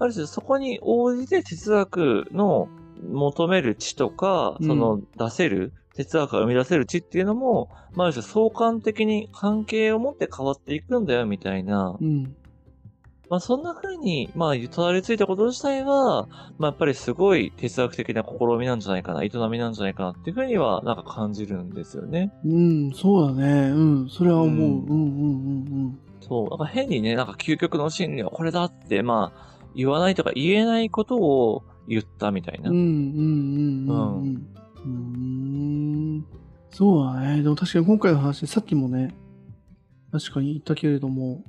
[0.00, 2.68] ある種そこに応じて哲学の
[3.08, 12.36] 求める知とか、うんその出せる、哲学が生み出せる知っていうのも、まあ、ある種相関的に関係を持って変わっていくんだよみたいな、うん。
[13.30, 16.26] まあそんな風に、まあ、たどり着いたこと自体は、
[16.58, 22.32] まあやっぱりすごい哲学的な試みなんじゃないかな、営みなんじゃないかなっていう風には、なんか感じるんですよね。
[22.44, 23.70] うん、そうだね。
[23.70, 24.56] うん、それは思う。
[24.56, 24.98] ううんん、うん、う
[25.90, 26.50] ん、そう。
[26.50, 32.70] なんか変にね、なんか究極の真理はこれだって、まあ、言わないとか言えないことを言ったみたいな。
[32.70, 32.76] うん。
[32.76, 34.46] うん、うん、うん、うん。
[34.84, 34.88] う
[36.18, 36.26] ん。
[36.72, 37.44] そうだね。
[37.44, 39.14] でも確かに今回の話でさっきもね、
[40.10, 41.44] 確かに言ったけれども、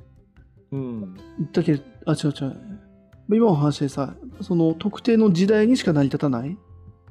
[0.72, 1.00] うん。
[1.38, 2.56] 言ったけれあ、違う違う。
[3.30, 6.58] 今の話でさ、その特定の時代にしか成り立たない？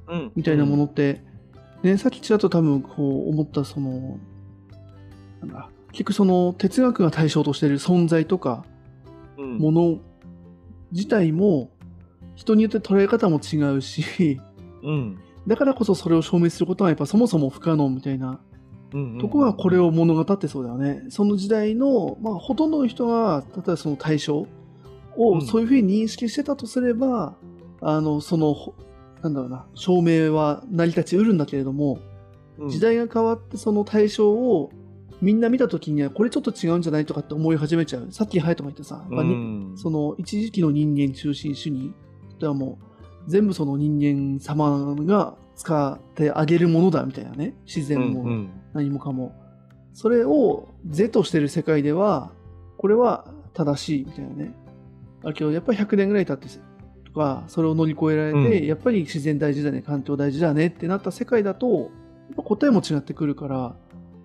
[0.09, 0.33] うん。
[0.35, 1.23] みたいなものって、
[1.83, 4.19] ね、さっきちらっと多分こう思ったその、
[5.41, 8.65] なんだ、結局その哲学が対象としている存在とか
[9.39, 9.59] うん。
[9.59, 9.99] もの
[10.93, 11.71] 自体も
[12.35, 14.41] 人によって捉え方も違うし、
[14.83, 15.19] うん。
[15.47, 18.41] だからこそそれを証明することはやっぱそもそも不可能みたいな
[18.93, 19.19] うん。
[19.19, 21.05] とこがこれを物語ってそうだよね。
[21.09, 24.47] その時代の、まあほとんどの人が、例えばその対象
[25.17, 27.35] をうんそういうふうに認識してたとすれば、
[27.81, 28.75] あの、その、ほ
[29.23, 31.99] なんだろうな、証明は成り立ちうるんだけれども、
[32.59, 34.71] うん時代が変わってその対象を
[35.23, 38.09] みんな見た時にはこれちょっと違うんじゃないとかって思い始めちゃう。
[38.11, 39.73] さっきハヤトが言ったさ、うん。
[39.77, 41.93] その一時期の人間中心主義
[42.39, 42.79] ではも
[43.27, 48.51] う全部その人間様が使ってあげるものだみたいなね、自然もうん。
[48.73, 49.35] 何もかも。
[49.93, 52.33] それを是としてる世界では、
[52.79, 54.55] これは正しいみたいなね。
[55.23, 56.49] だけどやっぱり100年ぐらい経って
[57.05, 61.91] とか、それを乗り越えられて、うんやっぱり自然大事だね、環境大事だねってなった世界だと、
[62.37, 63.77] 答えも違ってくるから、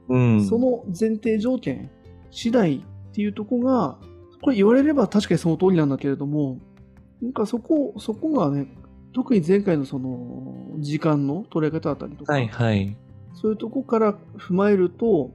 [0.08, 0.46] うん。
[0.46, 1.92] その前提条件
[2.32, 2.82] 次第っ
[3.14, 3.98] ていうとこが、
[4.42, 6.60] これ言われれば確かにその通りなんだけれども、
[7.22, 8.68] なんかそこ、そこがね、
[9.16, 12.98] 特に前回のその時間の捉え方だったりとか、はいはい。
[13.34, 15.32] そういうとこから踏まえると、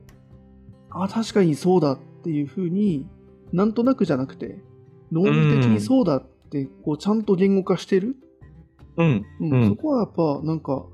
[0.91, 3.07] あ、確かにそうだっていうふうに
[3.55, 4.59] なんとなくじゃなくて、
[5.11, 8.17] 論理的にそうだって、こう、ちゃんと言語化してる。
[8.99, 9.27] うん。
[9.41, 10.85] うん、うんそこはやっぱ、なんか、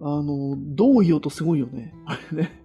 [0.00, 1.92] あの、どう言おうとすごいよね。
[2.06, 2.62] あれね。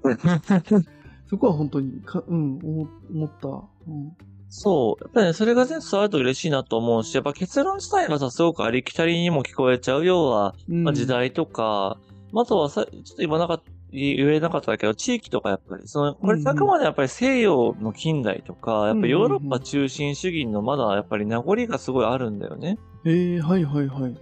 [1.25, 3.47] そこは本当にか、うん、思思った。
[3.47, 4.12] うん。
[4.55, 5.03] そう。
[5.03, 10.05] やっぱりね、それが全部伝わると嬉しいなと思うし、やっぱ結論自体がさ、すごくありきたりにも聞こえちゃう。
[10.05, 11.97] 要は、うんまあ、時代とか、
[12.31, 22.77] まああとはさ、ちょっと今なかった、言えなかったけど、地域とかやっぱり、その、これあくまでやっぱり西洋の近代とか、やっぱヨーロッパ中心主義のまだやっぱり名残がすごいあるんだよね。
[23.05, 24.15] えー、はいはいはい。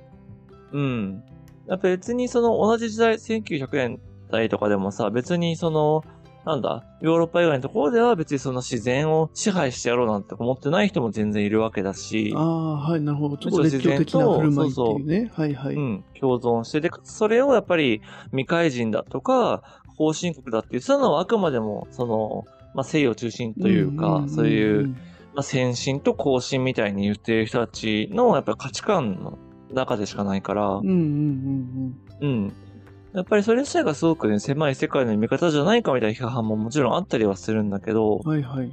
[0.71, 1.23] うん。
[1.67, 3.99] やっぱ別にその同じ時代、1900年
[4.31, 6.05] 代とかでもさ、別にその、
[6.45, 13.37] なんだ、ヨーロッパ以外のところでは別にその自然を支配してやろうなんて思ってない人も全然いるわけだし、ああ、はい、なるほど。
[13.37, 15.31] ちょっとむしろ熱狂的な振る舞いっていうね。
[15.35, 15.75] はいはい。
[15.75, 18.01] うん、共存して、で、それをやっぱり
[18.31, 19.61] 未開人だとか、
[19.97, 29.37] 後進国だっていう、そういうのはあくまでも、その、まあ、西洋中心というか、そういう、まあ、先進と後進みたいに言ってる人たちの、やっぱり価値観の
[29.73, 32.53] 中でしかないから、うんうんうんうん。
[33.13, 38.71] やっぱりそれ自体がすごくね、狭い世界の見方じゃないかみたいな批判ももちろんあったりはするんだけどうん。、はいはい。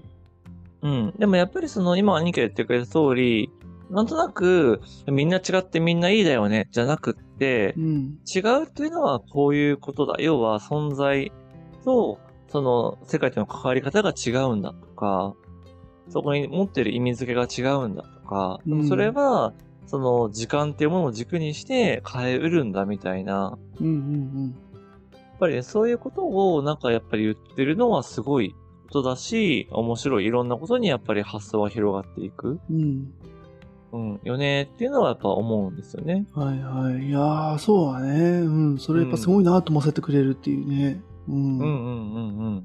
[0.82, 1.14] うん。
[1.18, 3.50] でもやっぱりその、今兄貴が言ってくれた通り、
[3.90, 8.18] なんとなく、みんな違ってみんないいだよね、じゃなくってう、ん。
[8.32, 10.16] 違うっていうのはこういうことだ。
[10.20, 11.32] 要は存在
[11.84, 15.34] と、その世界との関わり方が違うんだとか、
[16.10, 19.52] そこに持ってる意味付けが違うんだとか、でもそれは、
[19.88, 24.54] その時間っていうものを軸にして変えうるんだみたいな、うんうん
[25.12, 28.56] やっぱりね、そういうことをなんかやっぱり言ってるのはすごい
[28.88, 32.58] ことだし、面白いいろんなことにやっぱり発想が広がっていく。
[32.68, 33.12] うん。
[33.92, 34.10] うん。
[34.10, 36.26] うん、よねっていうのはやっぱ思うんですよね。
[36.34, 37.06] はいはい。
[37.06, 38.40] いやー、そうだね。
[38.40, 38.78] うん。
[38.78, 41.00] それやっぱすごいなと思わせてくれるっていうね。
[41.28, 41.34] うん。
[41.34, 42.62] うんうんうん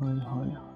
[0.00, 0.08] うん。
[0.08, 0.73] はいはいはい。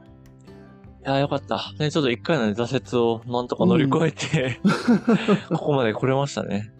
[1.08, 1.72] いや、よかった。
[1.78, 4.60] ね、ちょっと一回のね、挫折をなんとか乗り越えて、
[5.48, 6.70] ここまで来れましたね。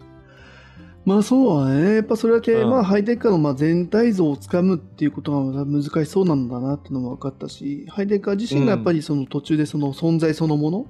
[1.03, 1.95] まあそうだね。
[1.95, 10.85] やっぱそれだけ、うんまあハイテッカーのまあ全体像をつかむっていうことが難しそうなんだなっていうのも分かったし、ハイテッカー自身がやっぱりその途中でその存在そのもの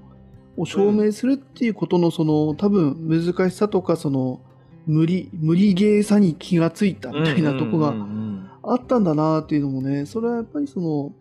[0.57, 4.41] を証明するっていうことのその多分難しさとかその
[4.85, 11.13] 無理、無理ゲーさに気がついたみたいなとこがうんうんあったんだなっていうのもね、それはやっぱりその、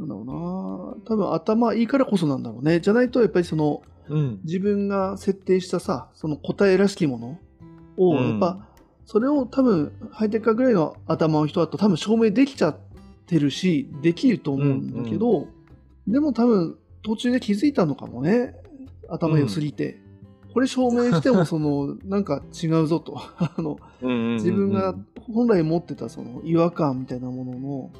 [0.00, 0.32] なんだろうな、
[1.04, 2.80] 多分頭いいからこそなんだろうね。
[2.80, 4.40] じゃないとやっぱりその、うんうん。
[4.44, 7.38] 自分が設定したさ、その答えらしきもの
[7.96, 8.66] を、うんやっぱ、
[9.06, 12.76] それを多分、ハイテク化ぐらいの頭の人だと多分証明できちゃっ
[13.26, 15.48] てるし、できると思うんだけど、
[16.08, 18.54] でも多分、途中で気づいたのかもね。
[19.08, 20.00] 頭良すぎて。
[20.52, 23.16] これ証明しても、その、 なんか違うぞと。
[23.38, 24.94] あの、うんうんうんうん自分が
[25.32, 27.90] 本来持ってたその違和感みたいなものの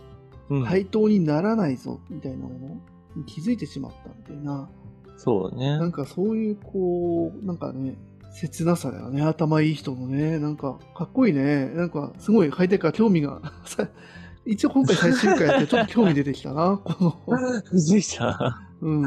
[0.50, 2.80] うん対等にならないぞみたいなもの
[3.16, 4.68] に気づいてしまったみたいな、
[5.16, 5.86] そうねな。
[5.86, 7.96] んかそういうこう、なんかね、
[8.32, 9.22] 切なさだよね。
[9.22, 10.38] 頭いい人のね。
[10.38, 11.66] なんかかっこいいね。
[11.70, 13.88] なんかすごいハイテクは興味が、さ
[14.46, 16.80] 一応今回最終回やってちょっと興味出てきたな。
[16.82, 16.94] こ
[17.28, 18.60] の、気づいた。
[18.80, 19.02] うん。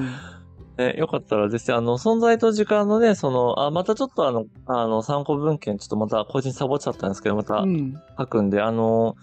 [0.77, 7.93] ね、よかったら絶対あの、存在と時間のね、その、あ、またちょっとあの、あの、参考文献ちょっとまた個人サボっちゃったんですけど、またうん。
[8.17, 9.15] 書くんで、あの、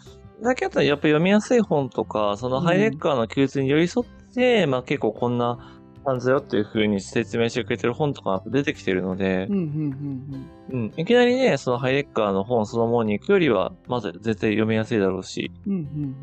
[0.42, 15.72] だけだったらやっぱり読みやすい本とか、そのうんハイレッカーの記述に寄り添って、まあ結構こんな感じだよっていう風に説明してくれてる本とか出てきてるのでうん、う、ん、うん、うん、いきなりね、そのハイレッカーの本そのものに行くよりは、まず絶対読みやすいだろうし、うん。
[15.72, 16.14] うん、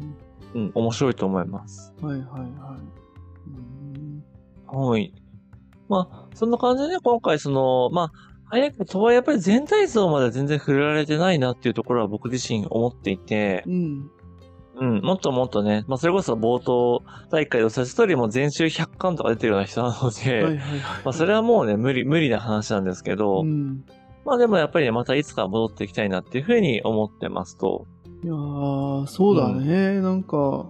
[0.55, 1.93] うん、うん、面白いと思います。
[2.01, 2.09] うん。
[2.09, 2.49] はい、はい、はい。
[3.47, 5.13] うんはい。
[5.89, 14.11] まあ、そんな感じでね、今回その、まあ、ハイレッカーとはやっぱり全体像まで全然触れられてないなっていうところは僕自身思っていて、うん。
[14.79, 20.79] うん、もっともっとね、まあ、それこそ冒頭大会でお伝えした通りも全集100巻とか出てるような人なので、はい、はい、はい。
[21.03, 23.83] まあ、それはもうね、無理、無理な話なんですけど、うん。
[24.23, 27.87] まあでもやっぱりね、またいつか戻っていきたいなっていうふうに思ってますと。
[28.23, 30.01] いやー、そうだね。
[30.01, 30.67] なんか、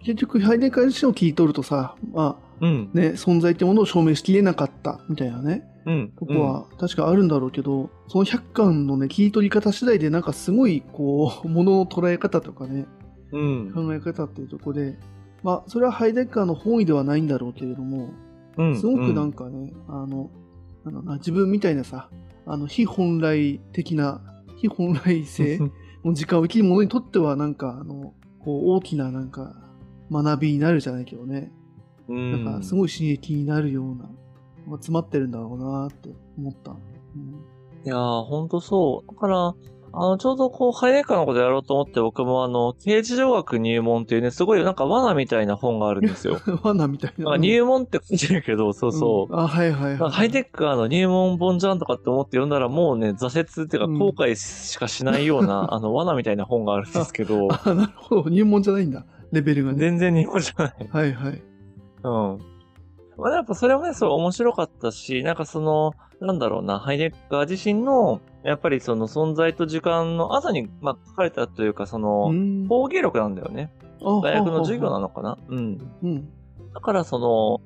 [0.00, 6.12] 結局、ハイデカー自身を聞いとるとさ、まうん存在ってものを証明しきれなかったみたいなね、うん。
[6.18, 12.86] とこは確かあるんだろうけど、その100巻のね、聞い取り方次第で、なんかすごい、こう、 ものの捉え方とかね、
[13.32, 13.72] うん。
[13.72, 14.98] 考え方っていうところで、
[15.42, 18.10] まあ、それはハイデッカーの本意ではないんだろうけれども、
[18.58, 18.76] うん。
[18.76, 20.30] すごくなんかね、あの、
[20.84, 22.10] なん自分みたいなさ、
[22.46, 24.20] あの、非本来的な、
[24.56, 25.58] 非本来性
[26.04, 29.54] の時間を生きる者にとっては、なんか、あの、こう、大きな、なんか、
[30.10, 31.52] 学びになるじゃないけどね。
[32.08, 32.44] うん。
[32.44, 34.04] なんか、すごい刺激になるような、
[34.66, 36.72] のが詰まってるんだろうなって思った。
[36.72, 36.74] う
[37.18, 39.14] んいやー、ほんとそう。
[39.14, 39.54] だから、
[39.92, 46.38] あの、ちょうどこう、ハイレッカーのことやろうと思って僕もあの、刑事上学入門っていうね、すごいなんか罠みたいな本があるんですよ。
[46.62, 47.36] 罠みたいな。
[47.36, 49.32] 入門って書いてるけど、そうそう。
[49.32, 50.10] んあ、はいはいはい。
[50.10, 58.28] ハイテッカーの入門本じゃんとかって思って読んだらもうね、挫折っていううんか後悔しかしないような、 あの、罠みたいな本があるんですけど、あ、なるほど。
[58.28, 59.06] 入門じゃないんだ。
[59.32, 59.78] レベルがね。
[59.78, 60.88] 全然入門じゃない。
[60.90, 61.42] はいはい。
[62.04, 62.38] うん。
[63.16, 73.72] まあ、やっぱそれもね、そう面白かったし、なんかその、なんだろうな、ハイデッカー自身の、やっぱりその存在と時間の後に、まあ、書かれたというか、その、うん講義録なんだよね。
[74.00, 75.38] 大大学の授業なのかな？
[75.48, 75.78] うん。
[76.02, 76.28] うん。
[76.72, 77.60] だからその、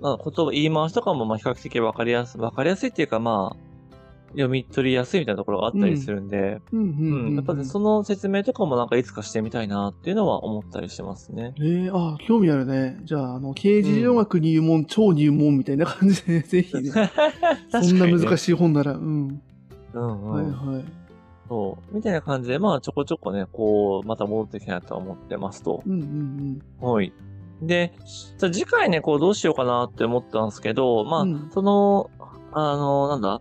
[0.00, 3.67] まあ、言葉、言い回しとかも、まあ、比較的わかりやすい、わかりやすいっていうか、まあ、
[4.32, 7.34] 読み取りやすいみたいなところがあったりするんで、うんうんううんん。
[7.36, 11.54] やっぱね、その説明とかもなんかいつかしてみたいなっていうのは思ったりしてますね。
[11.58, 12.98] えー、あ、興味あるね。
[13.04, 16.90] じゃあ、あの、刑事上学入門、超入門みたいな感じで、 ぜひね。
[17.70, 18.38] そんな難い。
[18.38, 19.40] しい本なら、うん。
[19.94, 20.30] うんうん。
[20.30, 20.84] はいはい。
[21.48, 21.94] そう。
[21.94, 25.82] みたいな感じで、まあ、ちょこちょこね、こう、また戻ってきたいなとは思ってますと。
[25.86, 27.12] うんうんはい。
[27.62, 27.92] で、
[28.38, 32.10] じゃあ次回ね、こう、どうしようかなって思ったんですけど、まあ、うんその、
[32.52, 33.40] あの、なんだ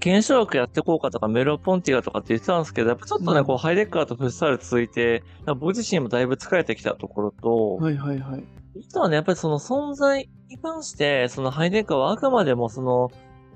[0.00, 7.84] 検証学やってこうかとか、メロポンティガとかって言ってたんですけど、やっぱちょっとね、うんこう、ハイデッカーとフッサール続いて、僕自身もだいぶ疲れてきたところと、うん。
[7.84, 8.44] はいはいはい。
[8.88, 13.10] あとはね、やっぱりその存在に関して、そのハイデッカーはあくまでもその、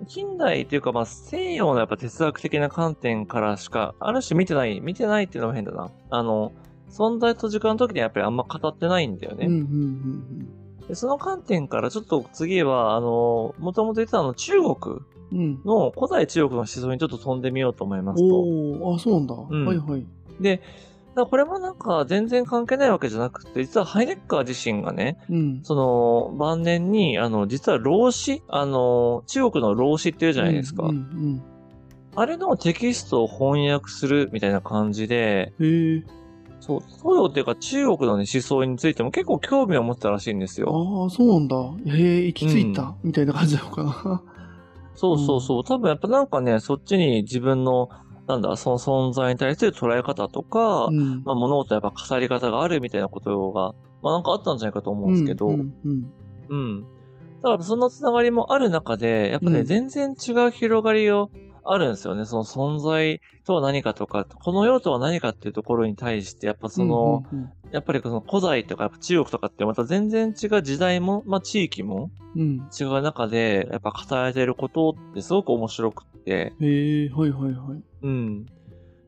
[0.09, 5.91] 近代というかまあ西洋のやっぱ哲学的な観点からしか、ある種見てない、見てないっていうのも変だな。
[6.11, 6.53] あの、
[6.91, 9.47] 存在と時間の時にはやっぱりあんま語ってないんだよね。
[9.47, 14.75] うんうんうんでその観点からちょっと次は、あの、もともと言ってたあの中国。
[15.33, 18.41] の、古代中国の思想にちょっと飛んでみようと思いますと。
[18.41, 19.35] おー、あ、そうなんだ。
[19.35, 20.07] んはいはい。
[20.41, 20.61] で、
[21.15, 25.61] これもなんか全然関係ないわけじゃなくて、実はハイデッカー自身がね、うん。
[25.65, 30.85] その、晩年に、あの、実は老子、あの、中国の老子っていうじゃないですか。
[30.85, 31.43] うんうん
[32.17, 35.53] あれのテキストを翻訳するみたいな感じで。
[36.61, 40.69] そう、東洋っていうか中国のね、思想についても結構興味を持ってたらしいんですよ。
[41.05, 41.57] ああ、そうなんだ。
[41.97, 44.23] へえ、行き着いた、みたいな感じなのかな。
[45.01, 45.65] そうそうそう。
[45.65, 47.89] 多分やっぱなんかね、そっちに自分の、
[48.27, 51.25] なんだ、その存在に対する捉え方とか、うん。
[51.25, 53.73] まあ物事やっぱ語り方があるみたいなことが、
[54.03, 55.75] まあなんかあったんじゃないかと思うんですけど、うん。
[56.51, 56.87] うん
[57.43, 61.31] だからそのつながりもある中で、やっぱね、うん全然違う広がりを、
[61.73, 62.25] あるんですよね。
[62.25, 72.69] その存在とは何かとか、この世とは何かっていうところに対して、やっぱその、うんうんやっぱりその古代とか中国とかってまた全然違う時代も、まあ地域もうん。
[72.79, 77.83] 違う中で、やっぱ語られてることってすごく面白くって、へえ、はいはいはい。
[78.03, 78.47] うん。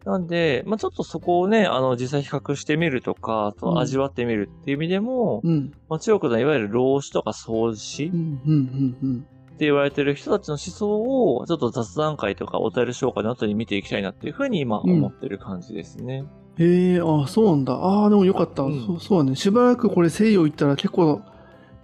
[0.05, 5.73] なんで、まあちょっとそこをね、あの、実際比較してみるとか、そうんの味わってみるっていう意味でも、うん。
[5.89, 9.27] まあ中国のいわゆる老子とか創子うん、うん、うん、うん。
[9.63, 16.25] って言われてる人たちの思想を、ちょっと雑談会とかお便り紹介の後に見ていきたいなっていうふうに今思ってる感じですね。
[16.59, 17.75] へえ、あそうなんだ。
[17.75, 18.99] ああ、でもよかった、うんそ。
[18.99, 19.37] そうだね。
[19.37, 21.23] しばらくこれ西洋行ったら結構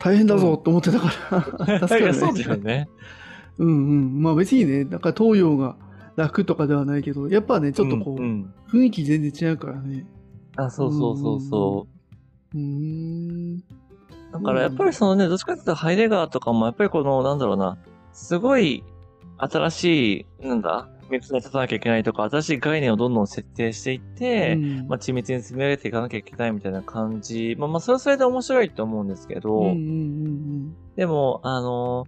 [0.00, 2.88] 大変だぞって思ってたから、 助かいやるそうよね。
[3.58, 4.22] うんうん。
[4.22, 5.76] まあ別にね、なんか東洋が
[6.16, 10.04] 楽とかではないけど、やっぱね、ちょっとこう、うんうん雰囲気全然違うからね。
[10.56, 11.86] あ、そうそうそうそ
[12.54, 13.62] うーん。
[14.40, 14.42] う。
[14.42, 17.78] だからやっぱりそのね、どっちかっていうとハイデガーとかもやっぱりこの、なんだろうな、
[18.12, 18.84] すごい
[19.38, 27.56] 新しい、なんだ、見つめ立たなきゃいけないとか、新しい概念をどんどん設定していって、うんまあ、緻密に積み上げていかなきゃいけないみたいな感じ。
[27.58, 32.06] まあ、まあ、それはそれで面白いと思うんですけど、うんうんうんでも、あの、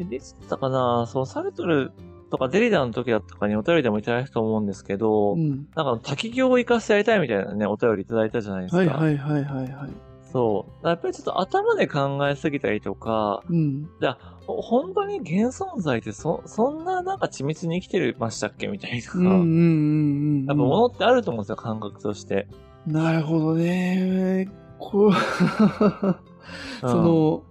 [0.00, 1.92] えいつだったかな、そのサルトル
[2.30, 5.40] とかデリダの時だったかにお便りでもいただいたと思うんですけど、うん。
[5.40, 5.68] うん。
[5.76, 8.78] なんか滝行を生かしてやりたいみたいなね、お便りいただいたじゃないですか。
[8.78, 9.90] はいはいはいはいはい。
[10.34, 10.86] そう。
[10.86, 13.88] やっぱりちょっと頭で考えすぎたりとか、うん。
[14.00, 14.18] じゃ
[14.48, 19.12] 本当に現存在ってそ、そんななんか緻密に生きてましたっけみたいな。
[19.14, 19.42] うんうんうんう
[20.42, 20.44] ん。
[20.46, 22.48] やっぱ物ってあると思うんですよ、感覚として。
[22.84, 24.50] なるほどね。
[24.80, 25.14] こううん
[26.80, 27.42] そ、の、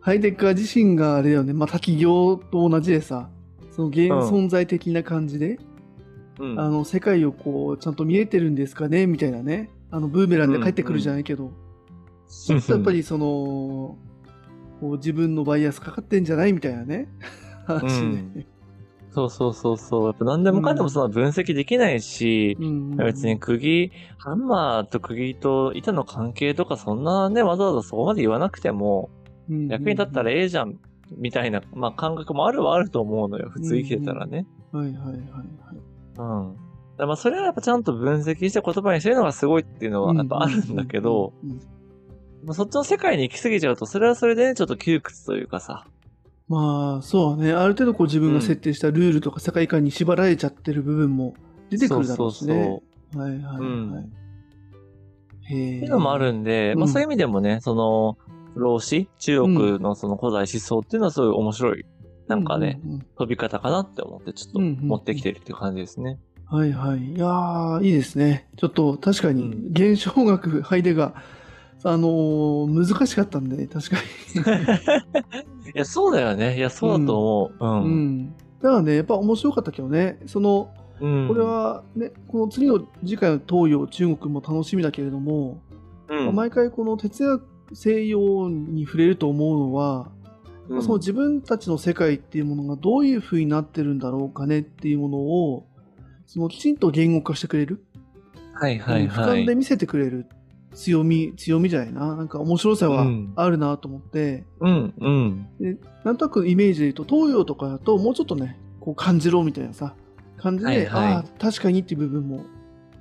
[0.00, 3.30] ハイデッカー自身があれだよね、まあ、滝行と同じでさ、
[3.70, 5.58] その現存在的な感じで、
[6.38, 9.06] うん、あの、世界をこう、ちゃんと見えてるんですかね？
[9.06, 9.70] みたいなね。
[9.90, 11.50] あの、ブーメランで帰ってくるじゃないけど、
[12.28, 13.96] ちょっとやっぱりその、
[14.96, 17.08] 自分のバイアスかかってんじゃないみたいなね。
[17.66, 18.46] 話ね。
[19.10, 20.06] そうそうそうそう。
[20.08, 29.08] やっぱ何でもかんでもその分析できないし、うん別に釘、ハンマーと釘と板の関係とかそんなね、わざわざそこまで言わなくても、
[29.48, 30.78] 役に立ったらええじゃん、
[31.16, 33.48] みたいな、まあ感覚もあるはあると思うのよ。
[33.48, 34.46] 普通生きてたらね。
[34.72, 35.18] はいはいはいはい。
[36.18, 36.22] う
[36.52, 36.56] ん。
[36.98, 41.75] だまあそれはやっぱちゃんと分析して言葉にしてるのがすごいっていうのはやっぱあるんだけど、うんうんうんうんまあ
[42.54, 45.86] そっちの世界に行き過ぎちゃうと、それはそれでね、ちょっと窮屈というかさ。
[46.48, 51.34] まあそうね、ある程度こう自分が設定したルールとか世界観に縛られちゃってる部分も
[51.70, 52.80] 出てくるだろうしね。
[53.14, 53.60] はいはいはい。
[53.60, 54.12] うん
[55.48, 55.76] へえ。
[55.78, 58.16] っていうのもあるんで、うんまあそういう意味でもね、その、
[58.54, 61.84] 老子、中国のその古代思想っていうのはすごい面白い、
[62.26, 66.18] なんかね、うんうん飛び方かなって思って、ちょっとうんうんうん持ってきてるっていう感じですね。
[66.46, 67.12] はいはい。
[67.12, 68.48] いやー、いいですね。
[68.56, 71.14] ちょっと確かにうん、現象学、ハイデガー、
[71.82, 73.96] あのー難しかったんで、確か
[75.66, 75.70] に。
[75.74, 76.56] いや、そうだよね。
[76.56, 77.64] いや、そうだと思う。
[77.64, 77.84] う。
[77.84, 78.34] うんん。
[78.62, 80.70] だからね、やっぱ面白かったけどね、その、
[81.00, 81.28] うん。
[81.28, 85.60] これはね、この次の次回の東洋、中国も楽しみだけれども、
[86.08, 90.10] うん、まあ毎回この哲学西洋に触れると思うのは、
[90.68, 95.64] うんその自分たちの世界っていうものがどういう風になってるんだろうかねっていうものを、
[96.26, 97.84] そのきちんと言語化してくれる。
[98.52, 99.42] はいはいうん俯はい。
[99.44, 100.26] 瞰で見せてくれる
[100.76, 102.14] 強み、強みじゃないな。
[102.14, 105.48] なんか面白さはうんあるなと思って、うん、うん。
[105.58, 109.94] でなんとなくイメージで言うと、東洋とかだともうちょっとね、こう感じろみたいなさ、
[110.36, 112.44] 感じで、はいはいああ、確かにっていう部分も、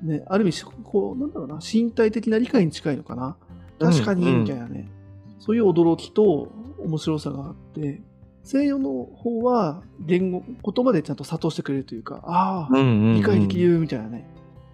[0.01, 3.35] ね、ある意味、こう、なんだろうな、身体的な理解に近いのかな。
[3.77, 4.89] 確かに、うんみたいなね、
[5.39, 6.47] そういう驚きと
[6.79, 8.01] 面白さがあって、
[8.43, 13.15] 西洋の方は言語、言葉でちゃんと諭してくれるというか、ああ、うん、うん。
[13.15, 14.25] 理解できるみたいなね。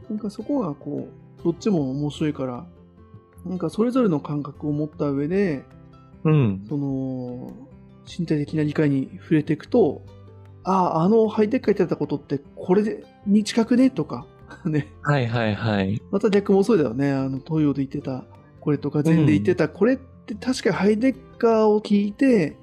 [0.10, 1.08] なんかそこがこ
[1.40, 2.66] う、どっちも面白いから、
[3.46, 5.64] なんかそれぞれの感覚を持った上で、
[6.24, 6.66] うん。
[6.68, 7.52] その、
[8.06, 10.04] 身体的な理解に触れていくと、
[10.64, 14.26] ああ、あのハイテクが言ってたことってこれに近くねとか、
[14.66, 14.88] ね。
[15.02, 16.02] はいはいはい。
[16.12, 17.12] また逆もそうだよね。
[17.12, 18.26] あの、東洋で言ってた
[18.60, 22.58] これとか、禅で言ってたこれって確かハイデッカーを聞いて、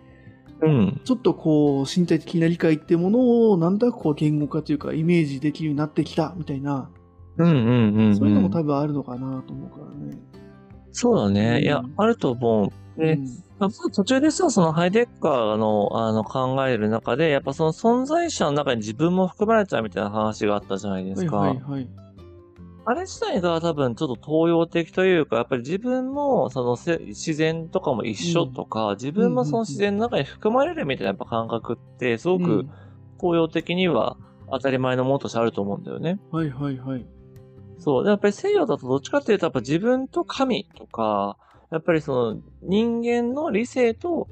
[0.61, 1.01] うん。
[1.05, 6.91] ちょっとこう、身体的な理解っていうものをなんとなくこう言語化というかイメージできるようになってきたみたいな、
[7.37, 8.17] うんうんうん。
[8.17, 10.19] そういうのも多分あるのかなと思うからね。
[10.99, 11.63] そうだね。
[11.63, 13.01] いやうん、あると思う。
[13.01, 21.37] で、うんまあ途中でさ、そのハイデッカーのあの考える中で、やっぱその存在者の中に自分も含まれちゃうみたいな話があったじゃないですか。
[21.37, 21.89] はいはいはい。
[22.85, 32.71] あれ自体が多分ちょっと東洋的というか、やっぱり自分もそのせ自然とかも一緒とか、自分もその自然の中に含まれるみたいなやっぱ感覚って、すごくうん
[33.21, 34.17] 東洋的には
[34.51, 36.21] 当たり前のものとしてあると思うんだよね。
[36.31, 37.05] はいはいはい。
[37.79, 38.05] そう。
[38.05, 41.37] でやっぱり西洋だとどっちかっていうと、やっぱ自分と神とか、
[41.71, 44.29] やっぱりその人間の理性と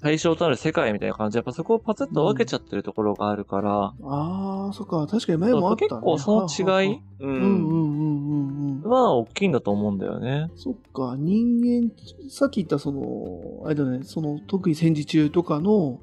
[0.00, 5.06] 対象となる世界みたいな感じで、やっぱそこをパツッと分けちゃってるところがあるから、ああ、そっか。
[5.06, 5.88] 確かに前もあった、ね。
[5.88, 8.34] 結構その違い、ううんうんうんう
[8.78, 8.90] んうん。
[8.90, 10.50] は大きいんだと思うんだよね。
[10.56, 11.92] そっか、人間、
[12.28, 16.00] さっき言ったその、あれだね、その、特に戦時中とかの、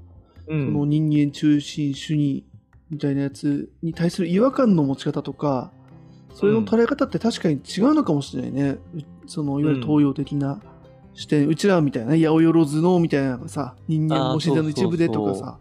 [0.48, 0.74] そうん。
[0.74, 2.46] の人間中心主義
[2.90, 5.74] みたいなやつに対する違和感の持ち方とか、
[6.34, 8.70] それの捉え方って確かに違うのかもしれないね。
[8.72, 8.80] う
[9.28, 10.62] その、いわゆる東洋的な
[11.14, 15.60] 視点、うちらみたいな、八百万のみたいなのがさ、人間も自然の一部でとかそうさ、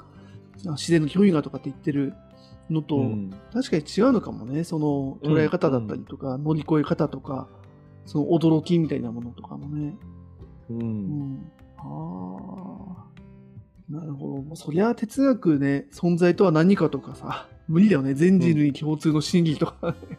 [0.72, 2.14] 自然の憑依がとかって言ってる
[2.70, 4.64] のと、うん確かに違うのかもね。
[4.64, 7.48] その捉え方だったりとか、乗り越え方とか、
[8.04, 9.94] その驚きみたいなものとかもね。
[10.70, 10.74] う。
[10.74, 11.52] うんん。
[11.76, 11.82] あ
[13.04, 13.08] あ。
[13.88, 14.56] なるほど。
[14.56, 18.14] そりゃ哲学ね、存在とは何かとかさ、無理だよね。
[18.14, 20.18] 全人類共通の真理とか、ね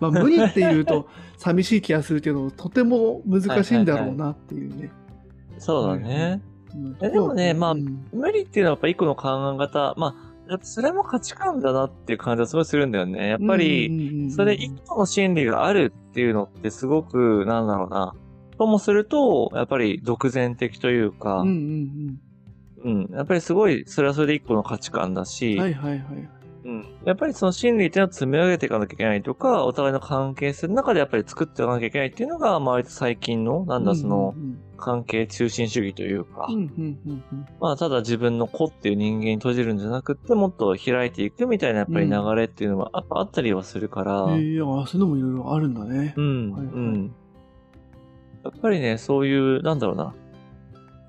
[0.00, 4.90] まあ無理って言うと寂しい気がするけど、とても難しいんだろうなっていうね。
[5.58, 6.42] そうだね。
[6.42, 13.28] うんえでもねまあうん無理っていうのはやっぱ一個の考え方、まあ、やっぱそれも価値観だなっていう感じはすごいするんだよね。
[13.28, 18.14] やっぱり、それ一個の真理があるっていうのってすごく、なんだろうな。
[18.56, 23.14] ともすると、やっぱり独善的というか、うんうんうん。
[23.14, 25.60] やっぱりすごい、それはそれで一個の価値観だし、うん。
[25.60, 26.37] はいはいはい。
[26.64, 26.84] うん。
[27.04, 46.14] やっぱりその真理っていうのを積み上げていかなきゃいけないとか、お互いの関係性の中でやっぱり作っていかなきゃいけないっていうのが、まあ割と最近の、なんだそのう、ん関係中心主義というか、うんうんうんうんうんまあただ自分の子っていう人間に閉じるんじゃなくって、もっと開いていくみたいなやっぱり流れっていうのはやっぱあったりはするから、えー、あそういうのもいろいろあるんだね。
[46.16, 47.14] うん、はいはいうん。
[48.44, 50.14] やっぱりね、そういう、なんだろうな。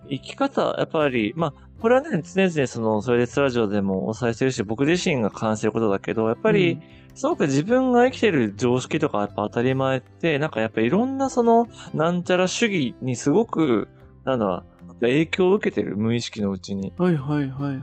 [0.10, 6.80] 生き方、やっぱり、まあ、これはね、常々その、それでツラジオでもお伝えしてるし、僕自身が感じてることだけど、やっぱり、
[7.16, 13.88] すごく自分が生きてる常識とかやっぱ当たり前って、なんかやっぱいろんなその、なんちゃら主義にすごく、
[14.26, 14.64] なんだ、
[15.00, 16.94] 影響を受けてる、無意識のうちに。
[16.98, 17.80] はいはいはいはい。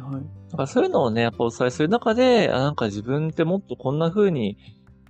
[0.50, 4.58] だからそういうのをね、やっぱお伝えする中で、あなんか自分ってもっとこんな風に、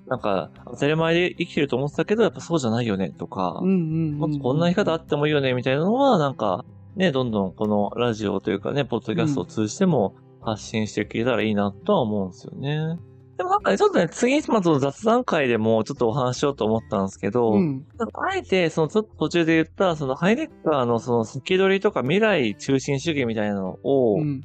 [0.06, 3.76] なんか当たり前で生きてると思ってたけど、やっぱそうじゃないよね、とか、うんうんう
[4.14, 6.64] んもっとこんな生き方あってもいいよね、みたいなのは、なんか、
[6.96, 12.98] ね、どんどんこのラジオというかね、ポッドキャストを通じても発信していけたらいいなとは思うんですよね。
[13.36, 17.84] でもなんかね、ちょっとね、次、まず雑談会でもちょっとお話ししようと思ったんですけど、うん。
[17.98, 24.42] あえて、そのちょっと途中で言った、そのハイデッカーのその先取りとか未来中心主義みたいなのを、うん。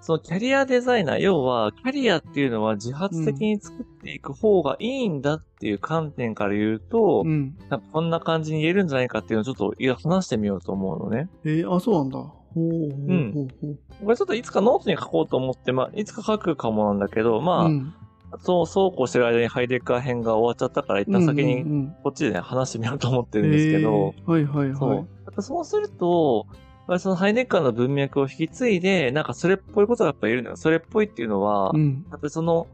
[0.00, 7.54] そのキャリアデザイナー、要は、キャリアっていうのは自発的に作っていく方がいいんだっていう観点から言うと、うん。
[7.68, 11.28] なんかこんな感じに言えるんじゃないかっていうのをちょっと話してみようと思うのね。
[11.44, 12.18] えー、あ、そうなんだ。
[12.18, 13.78] ほうほうほうほう。
[14.04, 17.94] これちょっといつかノートに書こうと思って、まあ、いつか書くかもなんだけど、まあ、うん
[18.38, 24.88] そう、そうこうしてる間にハイデッカー編が終わっちゃったから、一旦先うんにうんこっちでね、話してみようと思ってうんるんですけど、えーはいはいそう。
[24.90, 24.98] はい。
[24.98, 26.46] やっぱそうすると、
[26.98, 30.56] そのハイデッカーの文脈を引き継いで、なんかそれっぽいことがやっぱ言えるのよ。
[30.56, 32.04] それっぽいっていうのは、うん。
[32.10, 32.66] やっぱりその、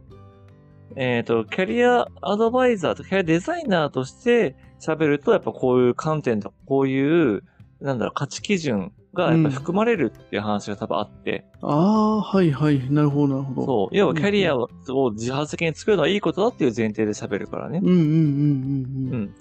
[0.94, 7.42] えっ、と、キャリアアドバイザーとキャリアデザイナーとして喋ると、やっぱこういう観点とか、こういう、
[7.80, 12.90] なんだろう、価値基準がやっぱ含まれるっていう話が多分あって、ああ、はいはい。
[12.90, 13.66] なるほどなるほど。
[13.66, 14.68] そう、要はキャリアを
[15.12, 17.80] 自発的に作るのはいいことだっていう前提で喋るからね。
[17.82, 19.34] うんうんうんうんうん。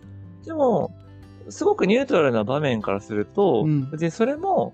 [0.44, 0.92] でも、
[1.50, 4.74] すごくニュートラルな場面からすると、うん別にそれも、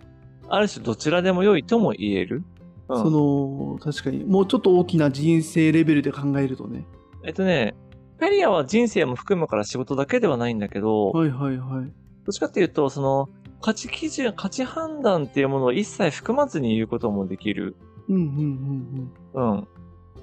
[0.50, 2.44] ある種どちらでも良いとも言える。
[2.90, 3.02] ううん。
[3.02, 6.86] んその、確かに、もうちょっと大きな人生レベルで考えるとね。
[7.24, 7.76] えっとね、
[8.20, 11.86] キャリアは人生も含むから仕事だけではないんだけど、はいはいはい。
[12.26, 13.30] どっちかっていうと、その、
[13.62, 17.76] 価値基準、価値判断っていうものを一切含まずに言うこともできる。
[18.10, 19.68] うんうんうんうん。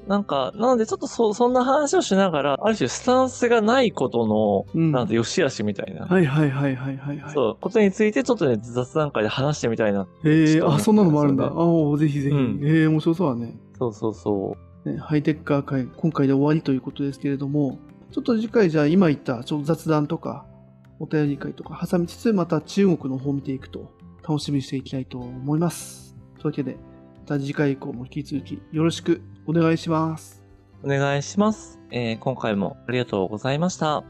[0.09, 4.81] なんか、なのでちょっとそ、そんな話をしながら、ある種スタンスがないことの。
[4.91, 7.33] なんて、良し悪しみたいな、はいはいはいはいはいはい。
[7.35, 10.07] そう、ことについてちょっとね、雑談会で話してみたいな。
[10.25, 11.49] えー、あ、そんなのもあるんだ。
[11.49, 12.35] そあおぜひぜひ。
[12.35, 13.59] うんえー、面白そうだね。
[13.79, 14.57] そうそうそ
[14.87, 17.79] ね、ハイテッカー会、今回で終わりということですけれども、
[18.11, 20.47] ちょっと次回じゃあ今言ったちょっと雑談とか、
[21.01, 23.93] お便り会とか挟みつつ、また中国の方を見ていくと、
[24.27, 26.17] 楽しみにしていきたいと思います。
[26.37, 26.77] というわけで、
[27.21, 30.45] また次回以降も引き続きよろしくお願いします。
[30.85, 31.81] お願いします。
[31.91, 34.05] えー今回もありがとうございました。